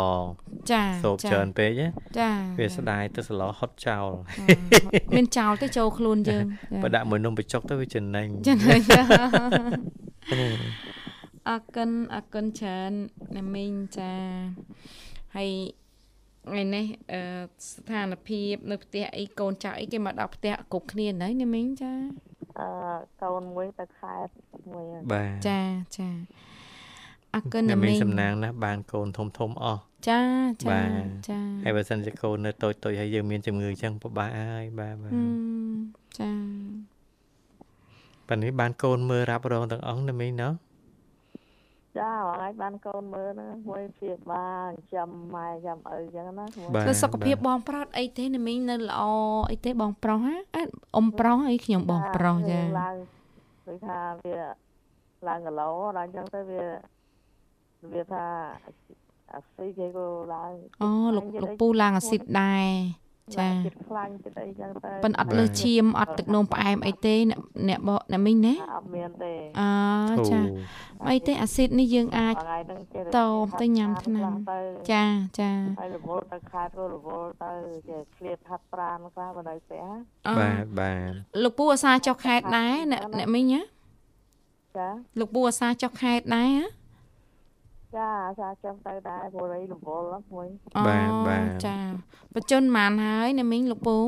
[0.72, 1.70] ចាស្រូបច្រើនពេក
[2.18, 4.08] ចាវាស្ដាយទឹកសឡហត់ចោល
[5.16, 6.44] មានចោលទៅចូលខ្លួនយើង
[6.82, 8.80] បើដាក់មួយនំបញ្ចុកទៅវាចំណេញចំណេញ
[11.48, 12.92] អរគុណអរគុណច្រើន
[13.36, 14.12] ណាមីងចា
[15.36, 15.50] ហើយ
[16.48, 17.20] ថ្ងៃនេះអឺ
[17.68, 21.92] ស្ថានភាព នៅផ្ទះអីកូនចៅអីគេមកដល់ផ្ទះគ្រប់គ្នាហើយណាមីងចា
[22.58, 22.68] អឺ
[23.22, 24.32] កូនមួយទៅខេត្ត
[24.72, 25.60] មួយបាទចា
[25.98, 26.08] ចា
[27.34, 30.20] អរគុណណាមីងសំណាងណាស់បានកូនធំធំអស់ចា
[30.64, 30.80] ចា
[31.28, 35.12] ចាហើយបើសិនជាកូននៅតូចតូចហើយយើងមានជំងឺអញ្ចឹងពិបាកហើយបាទបាទ
[36.18, 36.32] ចា
[38.28, 40.52] ប៉ានេះបានកូនមើលរ៉ាប់រងទាំងអង្គណាមីងណោះ
[41.98, 46.44] ចាថ្ងៃបានកូនមើលណាមួយព្យាបាលចាំម៉ែចាំឪចឹងណា
[46.86, 49.02] គឺសុខភាពបងប្រុសអីទេណាមីងនៅល្អ
[49.50, 50.36] អីទេបងប្រុសហ៎
[50.96, 52.96] អ៊ំប្រុសអីខ្ញុំបងប្រុសចាឡើង
[53.66, 54.36] ដូចថាវា
[55.28, 56.64] ឡើងគីឡូដល់ចឹងទៅវា
[57.92, 58.26] វាថា
[59.32, 62.66] អាស៊ីគេក៏ឡើងអូលោកលោកពូឡើងអាស៊ីតដែរ
[63.34, 67.14] ចាចិត្តខ្លាញ់ចិត្តអីចឹងទៅប៉ិនអត់លើសឈាមអត់ទឹកនោមផ្អែមអីទេ
[67.68, 69.70] អ្នកបអ្នកមីងណាអត់មានទេអើ
[70.30, 70.40] ចា
[71.10, 72.34] អីទេអាស៊ីតនេះយើងអាច
[73.16, 74.32] តមទៅញ៉ាំថ្នាំ
[74.92, 75.04] ចា
[75.40, 77.52] ចាហើយរវល់ទៅខេត្តក៏រវល់ទៅ
[77.88, 79.84] ជាឃ្លាតហាត់ប្រានខ្លះបើនៅផ្ទះ
[80.38, 81.12] បាទបាទ
[81.42, 83.60] លោកពូអាសាចុះខេត្តដែរអ្នកអ្នកមីងណា
[84.76, 86.85] ចាលោកពូអាសាចុះខេត្តដែរហ៎
[87.94, 90.46] ចាចាចាំទៅដែរព្រោះអីរវល់មួយ
[90.86, 91.76] បាទបាទចា
[92.34, 93.98] បច្ចុប្បន្នប៉ុន្មានហើយណាមីងលោកពូ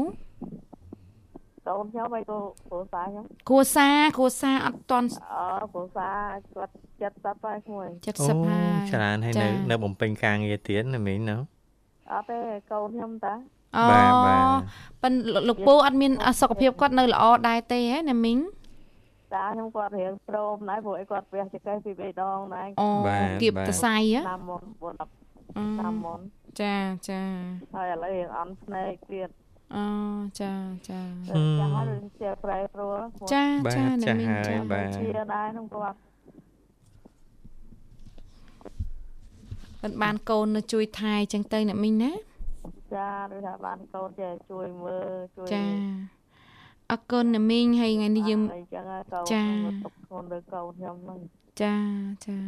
[1.68, 2.38] កូនខ្ញុំអីក៏
[2.68, 6.16] គ្រួសារខ្ញុំគ្រួសារគ្រួសារអត់តន់អឺគ្រួសារ
[6.54, 7.86] គាត់70ហើយមួយ
[8.18, 11.36] 70ហើយច្រើនហើយនៅនៅបំពេញការងារទៀតណាមីងណា
[12.12, 12.38] អត់ទេ
[12.70, 13.34] កូនខ្ញុំតា
[13.76, 14.60] អូបាទបាទ
[15.02, 15.12] ប៉ិន
[15.48, 18.38] លោកពូអត់មានសុខភាពគាត់នៅល្អដែរទេហ៎ណាមីង
[19.32, 22.88] ចាខ្ញុំគាត់រៀងព្រមដែរព្រោះអីគាត់វះចកេះពីបេដងដែរអូ
[23.42, 25.00] គៀបតសៃហ៎តាមមុន4
[25.80, 26.20] តាមមុន
[26.60, 26.76] ចា
[27.08, 27.22] ចា
[27.74, 29.28] ហើយឥឡូវរៀងអន់ភ្នែកទៀត
[29.74, 29.84] អូ
[30.40, 30.52] ចា
[30.88, 31.36] ចាចា
[31.76, 31.86] ហើយ
[32.20, 32.98] ជាប្រែប្រួល
[33.32, 33.44] ចា
[33.76, 35.98] ចាអ្នកមានចាបាទជាដែរខ្ញុំគាត់
[39.82, 42.12] មិនបានកូននៅជួយថែចឹងទៅអ្នកមីងណា
[42.94, 45.64] ចាដូចថាបានកូនចេះជួយមើលជួយចា
[46.92, 48.84] អរគុណណាមីងហើយថ្ងៃនេះយើងអញ្ចឹង
[49.32, 49.44] ចា
[49.84, 51.20] ទុកខ្លួនលើកូនខ្ញុំហ្នឹង
[51.62, 51.76] ចា
[52.26, 52.38] ចា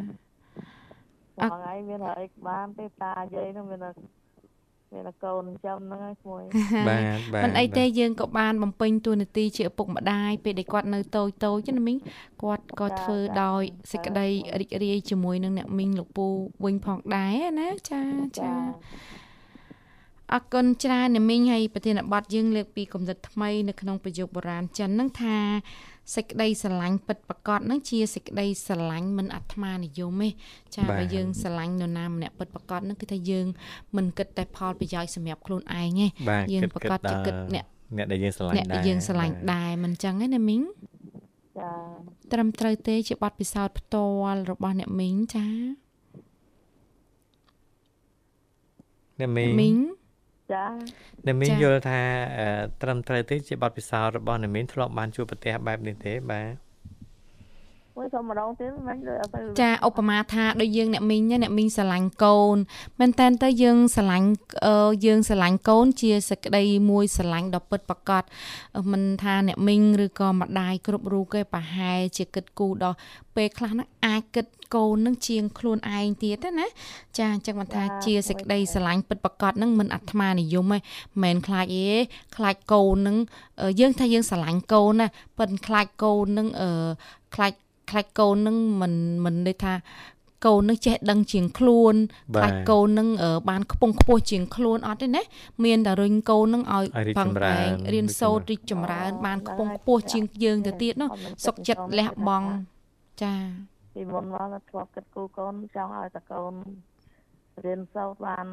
[1.41, 3.81] អរថ្ងៃមានហើយបានទេតាយាយហ្នឹងមាន
[4.93, 6.43] មានកូនចំហ្នឹងហើយមួយ
[6.89, 7.03] បាទ
[7.35, 11.97] បាទមិនអីទេយើងក៏បានបំពេញតួនាទីជាឪពុកម្ដាយពេលដែលគាត់នៅតូចតូចណាមីង
[12.43, 14.27] គាត់ក៏ធ្វើដោយសេចក្តី
[14.61, 16.27] រីករាយជាមួយនឹងអ្នកមីងលោកពូ
[16.65, 18.03] វិញផងដែរណាចា
[18.41, 18.53] ចា
[20.35, 25.37] អរគុណច្រើនអ្នកមីងហើយប្រធានបទយើងលើកពីគំនិតថ្មីនៅក្នុងប្រយោគបុរាណចិននឹងថា
[26.15, 30.29] សេចក្តីស្រឡាញ់ពិតប្រកបនឹងជាសេចក្តីស្រឡាញ់មិនអាត្មានិយមទេ
[30.77, 33.47] ចាបើយើងស្រឡាញ់នរណាម្នាក់ពិតប្រកបនឹងគឺថាយើង
[33.97, 36.07] មិនគិតតែផលប្រយោជន៍សម្រាប់ខ្លួនឯងទេ
[36.53, 37.65] យើងប្រកបជាគិតអ្នក
[37.97, 40.63] អ្នកដែលយើងស្រឡាញ់ដែរអ្នកដែលយើងស្រឡាញ់ដែរមិនចឹងទេណាមីង
[41.59, 41.73] ចា
[42.33, 45.47] ត្រឹមត្រូវទេជាបទពិសោធន៍ផ្ទាល់របស់អ្នកមីងចា
[49.21, 49.77] អ្នកមីងមីង
[50.53, 50.65] ចា
[51.27, 52.01] អ្នកមីនយល់ថា
[52.83, 56.70] ត្រឹមត្រូវទេជាបទពិសោធន៍របស់អ្នកមីនធ្លាប់បានជួបប្រទះបែបនេះទេបាទ
[57.97, 62.57] មួយសុំម្ដងទៀតមិនដូចអត់ទៅចាឧបមាថាដូចយើងអ្នកមីងអ្នកមីងស្រឡាញ់កូន
[63.01, 64.29] មែនតើទៅយើងស្រឡាញ់
[65.07, 68.25] យើងស្រឡាញ់កូនជាសក្តីមួយស្រឡាញ់ដ៏ពិតប្រាកដ
[68.93, 72.97] មិនថាអ្នកមីងឬក៏ម្ដាយគ្រប់រូបគេប្រហែលជាគិតគូរដល់
[73.37, 76.67] ពេលខ្លះហ្នឹងអាចគិតកូននឹងជាងខ្លួនឯងទៀតណា
[77.19, 80.79] ចាអញ្ចឹងមិនថាជាសេចក្តីស្រឡាញ់ពិតប្រាកដនឹងមិនអាត្មានិយមទេ
[81.23, 81.89] មិនខ្លាចទេ
[82.37, 83.17] ខ្លាចកូននឹង
[83.81, 85.07] យើងថាយើងស្រឡាញ់កូនណា
[85.39, 86.71] ប៉ុន្តែខ្លាចកូននឹងអឺ
[87.35, 87.53] ខ្លាច
[87.91, 89.75] ខ្លាចកូននឹងមិនមិនន័យថា
[90.47, 91.95] កូននឹងចេះដឹងជាងខ្លួន
[92.37, 93.09] ខ្លាចកូននឹង
[93.51, 95.23] បានខ្ពង់ខ្ពស់ជាងខ្លួនអត់ទេណា
[95.65, 96.85] មានតែរុញកូននឹងឲ្យ
[97.17, 101.11] ផឹងប្រែងរៀនសូត្ររីកចម្រើន បានខ្ពង់ខ្ពស់ជាងយើងទៅទៀតនោះ
[101.47, 102.49] សុខចិត្តលះបង់
[103.23, 103.35] ចា
[103.95, 106.53] ពីមុនមកធ្លាប់គិតគូកូនចង់ឲ្យតកូន
[107.65, 108.47] រៀនសូត្របាន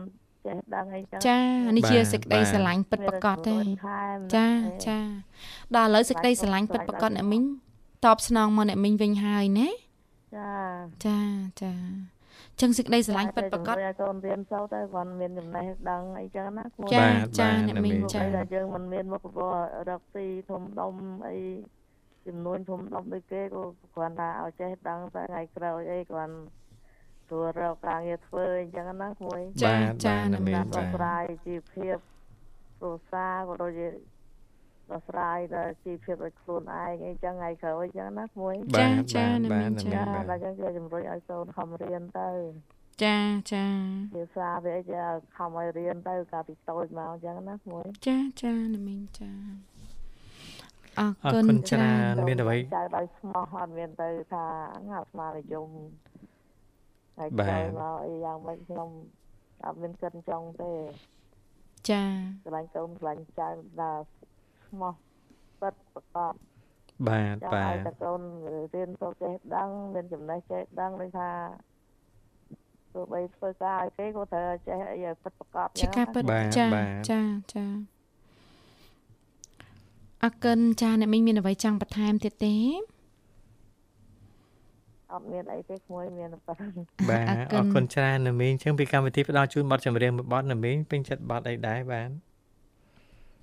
[0.45, 1.39] ចេះដឹងអីចឹងចា
[1.75, 3.57] នេះជាសេចក្តីស្រឡាញ់ពិតប្រាកដទេ
[4.35, 4.47] ចា
[4.87, 4.99] ចា
[5.75, 7.43] ដល់ឥឡូវសេចក្តីស្រឡាញ់ពិតប្រាកដអ្នកមីង
[8.05, 9.69] តបស្នងមកអ្នកមីងវិញហើយណា
[10.35, 10.51] ចា
[11.05, 11.19] ចា
[11.61, 11.73] ចា
[12.61, 17.05] ចឹងសេចក្តីស្រឡាញ់ពិតប្រាកដឲ្យកូនរៀនសូត្រទៅគាត់មានចំណេះដឹងអីចឹងណាចា
[17.39, 18.21] ចាអ្នកមីងចា
[18.53, 19.55] យើងមិនមានមុខរបរ
[19.89, 20.93] រកស៊ីធំដុំ
[21.27, 21.37] អី
[22.27, 23.63] ចំនួនធំដុំដូចគេក៏
[23.95, 26.35] គ្រាន់តែឲ្យចេះដឹងតែថ្ងៃក្រោយអីគ្រាន់
[27.27, 31.97] ព្រោះរកការងារធ្វើអញ្ចឹងណាគួយចាចាអ្នកមីងចាប្រែជីវភាព
[32.79, 33.87] គ្រួសារក៏ដូចជា
[34.91, 42.29] ដោះស្រាយដល់ជីវភាពឲ្យខ្លួនឯងអីចឹងថ្ងៃក្រោយអញ្ចឹងណាគួយចាចាអ្នកមីងចាដល់ចឹងគេជំរុញឲ្យកូនខំរៀនទៅ
[43.03, 43.17] ចា
[43.51, 43.65] ចា
[44.15, 45.03] ភាសាវាចា
[45.37, 49.31] ខំឲ្យរៀនទៅកាលពីតូចមកអញ្ចឹងណាគួយចាចាអ្នកមីងចា
[50.99, 54.45] អរគុណច្រើនមានអ្វីចៅដោយស្មោះអត់មានទៅថា
[54.89, 55.69] ងាប់ស្មារតីយំ
[57.17, 58.89] ហើយចៅមកអីយ៉ាងម៉េចខ្ញុំ
[59.65, 60.73] អត់មានគិតចង់ទេ
[61.89, 62.03] ចា
[62.45, 63.47] ស្រឡាញ់កូនស្រឡាញ់ចៅ
[63.81, 64.03] ដល់
[64.67, 64.93] ស្មោះ
[65.61, 66.33] ពិតប្រកប
[67.07, 68.21] បាទបាទតែកូន
[68.73, 71.29] រៀនសូត្រចេះដឹងមានចំណេះចេះដឹងដូចថា
[72.93, 76.23] ទោះបីធ្វើការឲ្យគេក៏ត្រូវចេះអីឲ្យពិតប្រកបជាការពិត
[76.57, 76.67] ចា
[77.11, 77.21] ចា
[77.53, 77.65] ចា
[80.23, 82.55] អរគុណចាអ្នកមីងមានអ្វីចង់បន្ថែមទៀតទេ
[85.13, 86.71] អត់មានអីទេក្មួយមានប៉ុណ្ណឹង
[87.09, 87.25] បាទ
[87.55, 92.09] អរគុណច្រើនណាមីងអញ្ចឹងពីកម្មវិធីផ្ដល់ជូនប័ណ្ណចម្រៀងមួយប័ណ្ណណាមីងពេញចិត្តប័ណ្ណអីដែរបាទ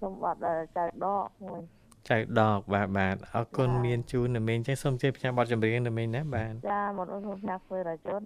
[0.00, 0.38] សូមប័ណ្ណ
[0.76, 1.60] ចៅដកមួយ
[2.10, 8.22] ចៅដកបាទបាទអរគុណមានជូនណាមីងអញ្ចឹងសូមជ័យផ្ញើប័ណ្ណចម្រៀងណាមីងណាបាទចាមកអូនសូមផ្ញើធ្វើរាជុន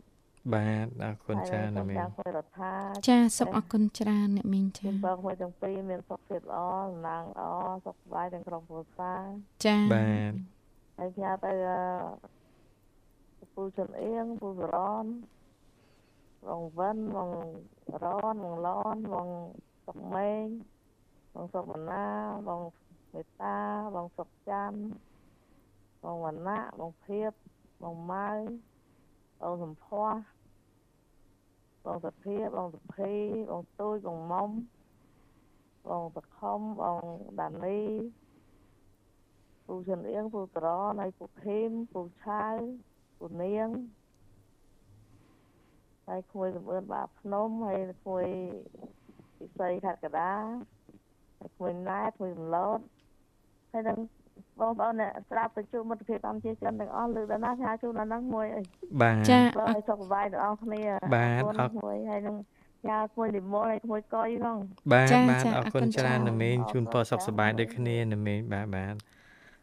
[0.54, 1.96] បាទអរគុណច្រើនណាមីង
[3.08, 7.42] ចាសូមអរគុណច្រើនអ្នកមីងចាបងមួយទាំងពីរមានសុខភាពល្អសំណាងល្អ
[7.84, 9.22] សុខសប្បាយទាំងក្រុមគ្រួសារ
[9.64, 10.32] ចាបាទ
[10.98, 11.52] ហើយផ្ញើទៅ
[13.54, 15.04] ពូចន្អៀងពូសរន
[16.46, 17.30] បងវិនបង
[18.02, 19.28] រនបងឡនបង
[19.84, 20.46] សុកម៉េង
[21.40, 22.04] បងសុកមណា
[22.48, 22.62] បង
[23.14, 23.58] មេតា
[23.94, 24.80] បងសុកច័ន្ទ
[26.04, 27.32] បងវណ្ណៈបងភៀប
[27.82, 28.30] បងម៉ៅ
[29.40, 30.14] បងសំភ័ស
[31.84, 33.14] បងសុភាបងសុភី
[33.50, 34.50] បងទួយបងមុំ
[35.88, 37.02] បងបខំបង
[37.40, 37.82] ដានី
[39.66, 40.66] ពូចន្អៀងពូត្រ
[41.00, 42.46] ហើយពូខេមពូឆៅ
[43.18, 43.68] ពូនាង
[46.08, 48.26] ហើយគួយសម្អឿនបាភ្នំហើយគួយ
[49.38, 50.34] ពិសីខេត្តកដា
[51.56, 52.78] ធ្វើណែធ្វើសម្លូត
[53.72, 53.98] ហើយនឹង
[54.60, 58.62] បងប្អូនអ្នកស្ដាប់ទៅជួបមិត្តភាពកម្ពុជាចិនទាំងអស់លើកដល់ណាថាជួបដល់ហ្នឹងមួយអី
[59.02, 60.82] បាទចាឲ្យសុខសប្បាយទាំងអស់គ្នា
[61.14, 62.36] បាទអរមួយហើយនឹង
[62.88, 64.58] យ៉ាគួយលីម៉ូនហើយគួយកុយផង
[64.92, 68.94] បាទបាទអរគុណច្រើនណាមេងជូនពរសុខសប្បាយដូចគ្នាណាមេងបាទបាទ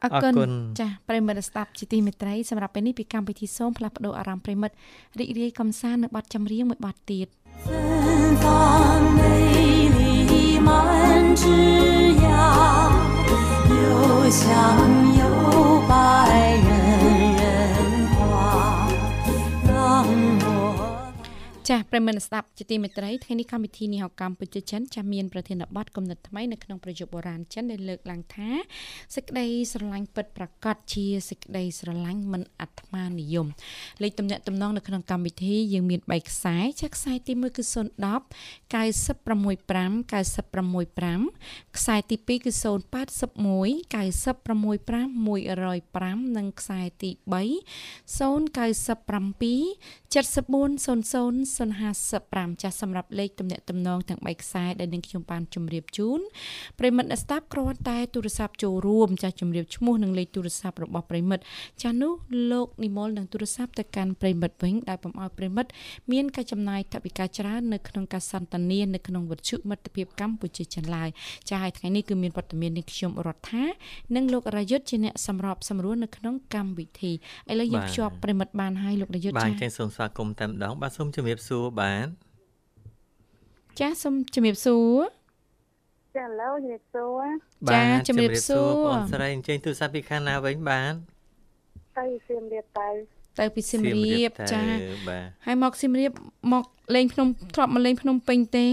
[0.04, 4.76] អរគុណចាស់ប្រិមិត្តស្ដាប់ជាទីមេត្រីសម្រាប់ពេលនេះពីកម្មវិធីសូមផ្លាស់ប្ដូរអារម្មណ៍ប្រិមិត្ត
[5.20, 7.28] រីករាយកំសាន្តនៅបទចម្រៀងមួយបទទៀត
[7.68, 9.65] Fan on me
[10.66, 11.46] 满枝
[12.16, 12.92] 桠，
[13.70, 15.15] 又香
[21.70, 28.50] ចាស់ប្រិមនស្ដាប់ជាទីមេត្រីថ្ងៃនេះកម្មវិធីនេះហៅកម្ពុជាចិនចាស់មានប្រធានបទគំនិតថ្មីនៅក្នុងប្រយុទ្ធបុរាណចិនដែលលើកឡើងថា
[29.16, 33.48] សេចក្តីស្រឡាញ់ពិតប្រាកដជាសេចក្តីស្រឡាញ់មិនអាត្មានិយម
[34.04, 37.76] លេខទំនាក់ទំនងនៅក្នុងកម្មវិធីយើងមាន3ខ្សែចាស់ខ្សែទី1គឺ010
[38.74, 39.66] 965
[40.12, 42.64] 965ខ្សែទី2គឺ081
[43.94, 45.08] 965
[46.26, 47.36] 105និងខ្សែទី3
[48.20, 48.26] 097
[50.16, 56.20] 7400 055ចាស់សម្រាប់លេខទំនាក់ទំនងទាំង3ខ្សែដែលនឹងខ្ញុំបានជម្រាបជូន
[56.80, 61.44] ប្រិមិត្តអ្នកស្ដាប់គ្រាន់តែទូរស័ព្ទចូលរួមចាស់ជម្រាបឈ្មោះនិងលេខទូរស័ព្ទរបស់ប្រិមិត្ត
[61.82, 62.14] ចាស់នោះ
[62.52, 65.70] លោកនិមលនឹងទូរស័ព្ទទៅកាន់ប្រិមិត្តវិញដែលបំឲ្យប្រិមិត្ត
[66.12, 71.10] មានការចំណាយថវិកាច្រើននៅក្នុងការសន្ទនានៅក្នុងវិទ្យុមិត្តភាពកម្ពុជាចិនឡើយ
[71.50, 73.64] ចាស់ហើយថ្ងៃនេះគឺមានវត្តមាននេះខ្ញុំរដ្ឋា
[74.16, 77.12] និងលោករយុទ្ធជាអ្នកសម្របសម្រួលនៅក្នុងកម្មវិធី
[77.52, 82.08] ឥឡូវយើងភ្ជាប់ប្រិមិត្តបានហើយលោករយុទ្ធចា៎បាទចេញសូមស្វាគមន៍តែម្ដងបាទសូមជម្រាបសួរបាទ
[83.80, 85.04] ចាសូមជំរាបសួរ
[86.16, 87.24] ចាឡូជំរាបសួរ
[87.74, 90.94] ចាជំរាបសួរបងស្រីអញ្ជើញទូរស័ព្ទពីខាងណាវិញបាទ
[91.98, 92.90] ទៅសៀមរាបទៅ
[93.40, 94.62] ទៅពីសៀមរាបចា
[95.46, 96.12] ហើយមកសៀមរាប
[96.54, 96.64] មក
[96.96, 98.68] លេងភ្នំធ្លាប់មកលេងភ្នំពេញទេ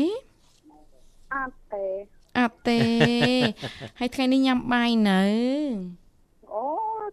[1.35, 1.87] អត់ទេ
[2.39, 2.81] អត់ទេ
[3.99, 5.23] ហើយថ្ងៃនេះញ៉ាំបាយនៅ
[6.53, 6.65] អូ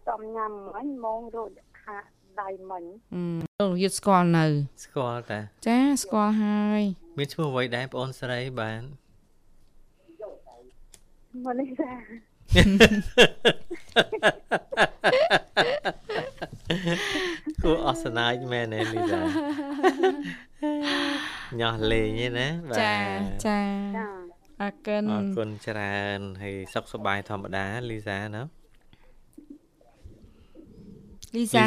[0.10, 1.98] តំញ៉ាំអញម៉ងរួចខា
[2.42, 2.84] ដៃមិញ
[3.60, 4.46] លោកយុទ្ធស្គាល់នៅ
[4.84, 6.82] ស្គាល់តា ចាស្គាល់ហើយ
[7.18, 8.82] មានឈ្មោះអ្វីដែរបងអូនស្រីបាន
[11.44, 11.92] មកនេះចា
[17.64, 19.22] គួរអសនាយមែនទេលីសា
[21.60, 22.96] ញោះលេងទេណាបាទចា
[23.48, 23.60] ចា
[24.62, 28.44] អរគុណអរគុណច្រើនហើយសុខសប្បាយធម្មតាលីសាណា
[31.36, 31.66] លីសា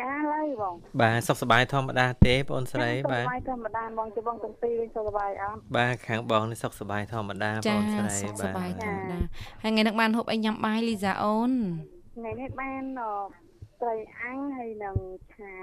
[0.00, 9.18] ចាឡើយបងបាទសុខសប្បាយធម្មតាទេបងអូនស្រីបាទសុខសប្បាយធម្មតាបងជបងទាំងពីរវិញសុខសប្បាយអត់បាទខាងបងនេះសុខសប្បាយធម្មតាបងអូនស្រីបាទសុខសប្បាយធម្មតា
[9.62, 11.52] ហើយថ្ងៃនេះបានហូបអីញ៉ាំបាយលីសាអូន
[12.16, 12.82] ថ្ងៃនេះបាន
[13.80, 14.96] ត្រីអាំងហើយនឹង
[15.34, 15.54] ឆា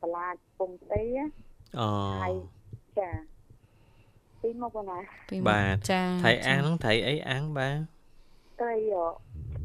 [0.00, 1.02] បន្លាចពុំទេ
[1.78, 1.88] អូ
[2.22, 2.34] ហើយ
[2.98, 3.10] ចា
[4.42, 4.98] ពីមកបងណា
[5.48, 7.78] បាទចាត្រីអាំងហ្នឹងត្រីអីអាំងបាទ
[8.60, 8.74] ត្រី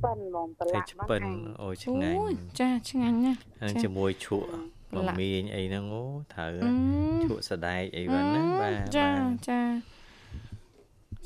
[0.03, 1.23] ប៉ិនហ្មងប្រឡាក់ឆ្ពិន
[1.61, 2.17] អូឆ្ងាញ់
[2.59, 3.39] ចាឆ្ងាញ់ណាស់
[3.83, 4.49] ជាមួយឈក់
[4.95, 6.51] បំមីងអីហ្នឹងអូត្រូវ
[7.23, 9.09] ឈក់សដែកអីវ៉ាន់ណាបាទចា
[9.49, 9.59] ចា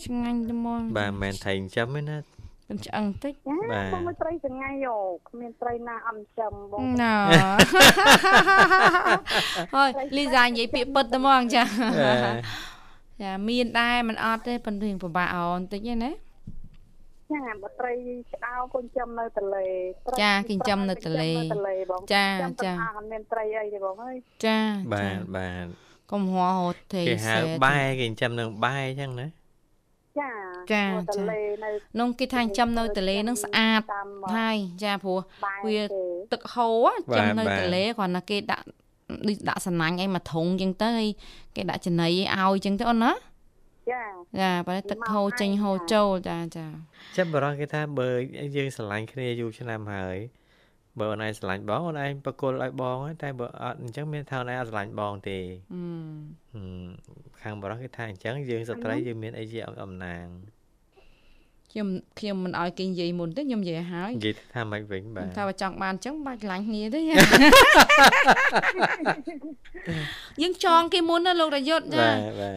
[0.03, 2.17] ឆ្ងាញ់តែហ្មងបាទមិនមែនថៃចិញ្ចឹមទេណា
[2.65, 3.33] ខ្ញុំឆ្អឹងតិច
[3.71, 4.95] បាទបងមិនត្រីចងៃយោ
[5.29, 7.13] គ្មានត្រីណាអត់ចិញ្ចឹមបងណា
[9.75, 11.63] ហើយលីសានិយាយពាក្យពិតតែហ្មងចា
[13.21, 16.11] ចាមានដែរមិនអត់ទេប៉ុន្តែពិបាកអោនតិចទេណា
[17.33, 17.93] ចាបើត្រី
[18.31, 19.67] ឆ្កោកូនចំនៅទលេ
[20.21, 21.29] ចាគេចំនៅទលេ
[22.13, 22.25] ចា
[22.63, 24.59] ចាអត់មានត្រីអីទេបងអើយចា
[24.93, 25.65] បាទបាទ
[26.11, 29.27] កុំហោហូតទេគេហៅបែគេចំនឹងបែអញ្ចឹងណា
[30.19, 30.31] ចា
[30.73, 30.83] ចា
[31.15, 33.81] ទលេនៅនងគេថាចំនៅទលេនឹងស្អាត
[34.35, 35.19] ហើយចាព្រោះ
[35.65, 35.81] វា
[36.33, 38.65] ទឹកហូរចំនៅទលេគ្រាន់តែគេដាក់
[39.27, 41.09] ដូចដាក់សំណាញ់អីមួយធុងអញ្ចឹងទៅហើយ
[41.55, 43.11] គេដាក់ចំណីឲ្យអញ្ចឹងទៅអូនណា
[43.89, 44.03] ចា
[44.39, 46.67] ចាបើទឹកហូរចេញហូរចូលចាចា
[47.17, 48.09] ចិត្តបរោះគេថាបើ
[48.55, 50.17] យើងស្រឡាញ់គ្នាយូរឆ្នាំហើយ
[50.99, 55.39] បើអូនឯងស្រឡាញ់បងអូនឯងប្រគល់ឲ្យបងតែបើអត់អញ្ចឹងមានថាអូនឯងអត់ស្រឡាញ់បងទេ
[57.41, 60.25] ខាងបរោះគេថាអញ្ចឹងយើងស្ត្រីយើងមានអីជាអំណាង
[61.71, 61.87] ខ្ញុំ
[62.19, 66.99] ខ្ញុំមិនអោយគេនិយាយមុនទេខ្ញុំនិយាយហើយនិយាយថាម៉េចវិញបាទថាបើចង់បានអញ្ចឹងបាច់ឡាញ់គ្នាទេ
[70.41, 72.07] យើងចងគេមុនណាលោករយុទ្ធចា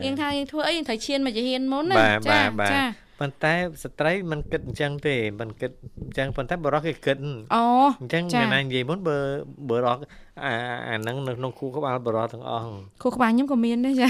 [0.05, 1.97] យើងថាយើងធ្វើអីយើងត្រូវឈានមកជាហ៊ានមុនណា
[2.29, 2.41] ចា
[2.73, 2.85] ចា
[3.21, 5.71] ប៉ុន្តែស្ត្រីមិនគិតអញ្ចឹងទេមិនគិត
[6.03, 7.17] អញ្ចឹងប៉ុន្តែបរិសុទ្ធគេគិត
[7.55, 7.65] អូ
[8.01, 9.17] អញ្ចឹងអ្នកណានិយាយមុនបើ
[9.69, 9.99] បើរក
[10.45, 10.53] អា
[10.89, 12.67] អាហ្នឹងនៅក្នុងគូក្បាលបរិសុទ្ធទាំងអស់
[13.03, 14.09] គូក្បាលខ្ញុំក៏មានដែរចា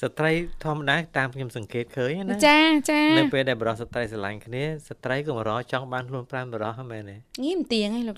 [0.00, 0.32] ស្ត្រី
[0.64, 2.58] ធម្មតាតាមខ្ញុំសង្កេតឃើញណាចា
[2.90, 8.16] ចានៅពេលដែលបរិសុទ្ធស្ត្រីស្រឡាញ់គ្នាស្ត្រីក៏មករចង់បានខ្លួនប្រាំបរិសុទ្ធមែនទេងៀមទៀងឯងលោក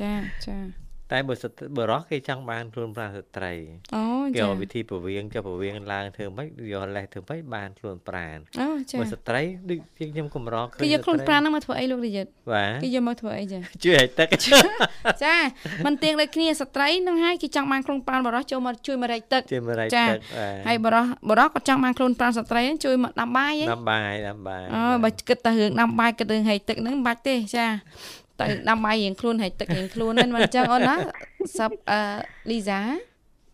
[0.00, 0.12] ចា
[0.46, 0.56] ចា
[1.12, 1.34] តែបើ
[1.78, 3.52] បរោះគេចង់បានខ្លួនប្រាណស្ត្រី
[3.94, 4.02] អូ
[4.36, 14.28] ចាគេឲ្យវិធីពវៀងចុះពវៀងឡើងធ្វើម៉េចយកលេសធ្វើម៉េចបានខ្លួនប្រាណអូចាបើស្ត្រីដូចខ្ញុំកម្រឃើញគេយកខ្លួនប្រាណហ្នឹងមកធ្វើអីលោករាជបាទគេយកមកធ្វើអីចាជួយឲ្យទឹក
[15.24, 15.36] ចា
[15.84, 20.16] មិនទៀងដូចគ្នាស្ត្រីនឹងហើយគេចង់បានខ្លួនប្រាណបរោះចូលមកជួយមករែកទឹកជួយមករែកទឹក
[20.66, 27.66] ហើយបរោះបរោះក៏ចង់បានខ្លួនប្រាណស្ត្រីជួយមកដាំបាយដាំបាយដាំបាយអូបើគិតតែរឿងដាំបាយគិតរឿងហែកទឹកហ្នឹងមិនបាច់ទេចា
[28.40, 30.96] ទៅដាំបាយរៀងខ្លួនហើយទឹករៀងខ្លួនហ្នឹងមិនអញ្ចឹងអូនណា
[31.58, 31.98] សັບអឺ
[32.50, 32.80] លីសា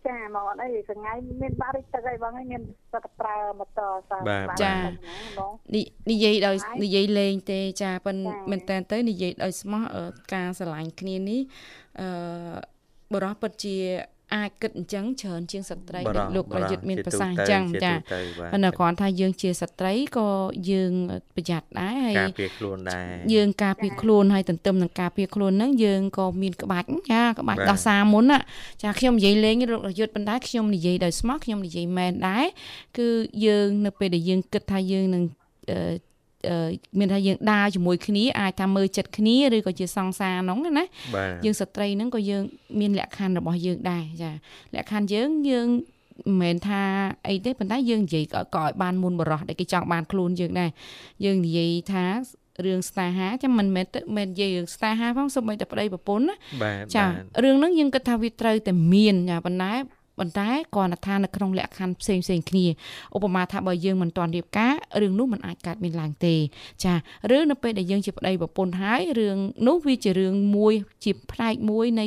[0.06, 4.18] ចាមកអត់អីថ្ងៃមានបារិចទឹកអីបងហើយមានសត្វប្រើម៉ូទ័រសា
[4.62, 4.74] ចា
[6.10, 9.82] និយាយដោយនិយាយលេងទេចាប៉ុន្តែមែនតើទៅនិយាយដោយស្មោះ
[10.34, 11.40] ការស្រឡាញ់គ្នានេះ
[12.00, 12.08] អឺ
[13.12, 13.76] បរោះពិតជា
[14.34, 16.00] អាចគិតអញ្ចឹងច្រើនជាងស្ត្រី
[16.34, 17.92] លោកប្រយុទ្ធមានប្រសាសន៍អញ្ចឹងចា
[18.52, 20.28] ប៉ុន្តែគ្រាន់ថាយើងជាស្ត្រីក៏
[20.70, 20.92] យើង
[21.36, 28.38] ប្រយ័ត្នដែរហើយការពារខ្លួនដែរយើងការពារខ្លួនហើយទន្ទឹមនឹងការពារខ្លួនហ្នឹងយើងក៏មានក្បាច់ចាក្បាច់ដោះសារមុនណា
[28.82, 32.46] ចាខ្ញុំនិយាយលេងលោកប្រយុទ្ធប៉ុន្តែខ្ញុំនិយាយដោយស្មោះខ្ញុំនិយាយមែនដែរ
[32.98, 33.08] គឺ
[33.46, 35.22] យើងនៅពេលដែលយើងគិតថាយើងនឹង
[36.98, 40.84] មានថាយើងដើរជាមួយគ្នាអាចថាមើលចិត្តគ្នាឬក៏ជាសង្សារហ្នឹងណា
[41.44, 42.42] យើងស្ត្រីហ្នឹងក៏យើង
[42.80, 44.30] មានលក្ខខណ្ឌរបស់យើងដែរចា
[44.74, 45.68] លក្ខខណ្ឌយើងយើង
[46.26, 46.82] មិនមែនថា
[47.28, 50.70] អីទេប៉ុន្តែយើងនិយាយក៏ឲ្យបានមុនបរោះដែលគេចង់បានខ្លួនយើងដែរ
[51.24, 52.04] យើងនិយាយថា
[52.64, 56.34] រឿងស្នេហាចាំមិនមែនមិននិយាយរឿងស្នេហាផងសូម្បីតែប្តីប្រពន្ធណា
[56.96, 57.04] ចា
[57.42, 59.72] រឿងហ្នឹងយើងគិតថាវាត្រូវតែមានចាប៉ុន្តែ
[60.18, 62.66] ប៉ុន្តែគ្រាន់តែថានៅក្នុងលក្ខខណ្ឌផ្សេងផ្សេងគ្នា
[63.16, 66.34] ឧបមាថាបើយើងមិនទាន់រៀបការរឿងនោះមិនអាចកើតមានឡើងទេ
[66.84, 66.94] ចា
[67.36, 69.36] ឬនៅពេលដែលយើងជាប្តីប្រពន្ធហើយរឿង
[69.66, 70.72] នោះវាជារឿងមួយ
[71.04, 72.06] ជាផ្នែកមួយនៃ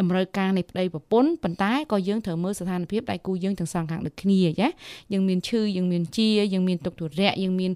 [0.00, 4.68] តម្រូវការនៃប្តីប្រពន្ធប៉ុន្តែក៏យើងត្រូវមើលស្ថានភាពដៃគូយើងទាំងសងខាងដូចគ្នាចា
[5.12, 7.72] យើងមានឈឺយើងមានជាយើងមានទុកទុរៈយើងមាន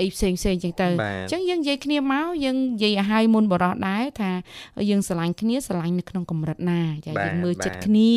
[0.00, 4.30] អីផ្សេងផ្សេងចឹងទៅអញ្ចឹងយើងនិយាយគ្នាមកយើងនិយាយឲ្យហើយមុនបរោះដែរថា
[4.90, 8.12] យើងស្រឡាញ់គ្នាស្រឡាញ់នៅក្នុងកម្រិតណាចាយើងមើលចិត្តគ្នា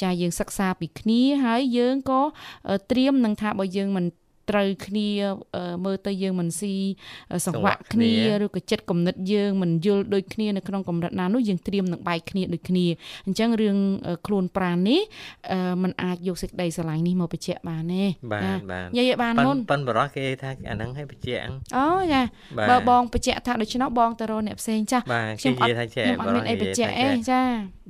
[0.00, 2.20] ចាយើងសិក្សាពីគ្នាហើយយើងក៏
[2.90, 4.04] ត្រៀមនឹងថាបើយើងមិន
[4.50, 5.08] ត្រូវគ្នា
[5.84, 6.74] មើលទៅយើងមិនស៊ី
[7.46, 8.12] សង្វាក់គ្នា
[8.44, 12.86] ឬក៏ចិត្តគំនិតយើងមិនយល់ដូចគ្នានៅក្នុងកម្រិតណានោះយើងត្រៀមនឹងបែកគ្នាដូចគ្នា
[13.26, 13.76] អញ្ចឹងរឿង
[14.26, 15.00] ខ្លួនប្រាណនេះ
[15.82, 21.42] มันអាចយកសេចក្តីស្រឡាញ់នេះមកបញ្ជាក់បានទេបាទបាទនិយាយបានមុនប៉ិនបរោះគេថាអាហ្នឹងឲ្យបញ្ជាក់
[21.76, 22.22] អូចា
[22.70, 27.42] បើបងបញ្ជាក់ថាដូច្នោះបងទៅរកអ្នកផ្សេងចាខ្ញុំអត់ខ្ញុំអត់មានអីបញ្ជាក់អីចា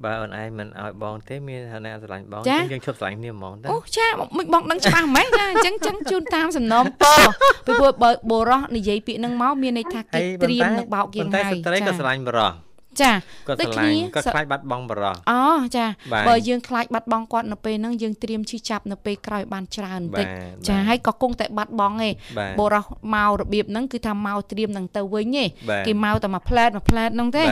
[0.04, 4.06] បើអូនឯងមិនឲ្យបងទេមានឋានៈស្រឡាញ់បងអញ្ចឹងយើងឈប់ស្រឡាញ់គ្នាហ្មងអូចា
[4.38, 7.20] មិនបងដឹងច្បាស់ហ្មងចាអញ្ចឹងចឹងជូនតាមសំណុំពរ
[7.66, 12.67] ពីព្រោះបើបរោះនិយាយពាក្យនឹងមកមានន័យថាគេត្រៀមនឹងបោកយើងហើយតែស្ត្រីក៏ស្រឡាញ់បរោះ
[13.02, 13.12] ចា
[13.48, 15.42] គាត់ស្រឡាញ់គាត់ខ្លាចបាត់បង់បរោះអូ
[15.76, 15.86] ចា
[16.28, 20.26] បើយើងខ្លាចបាត់បង់គាត់នៅពេលហ្នឹងយើងត្រៀមឈឺចាប់នៅពេលក្រោយបានច្រើនបន្តិច
[20.68, 22.14] ចាហើយក៏គង់តែបាត់បង់ឯង
[22.60, 22.84] បរោះ
[23.14, 25.48] មករបៀបហ្នឹងគឺថាមកត្រៀមនឹងទៅវិញឯង
[25.86, 27.44] គេមកតែមួយផ្លែតមួយផ្លែតហ្នឹងទេ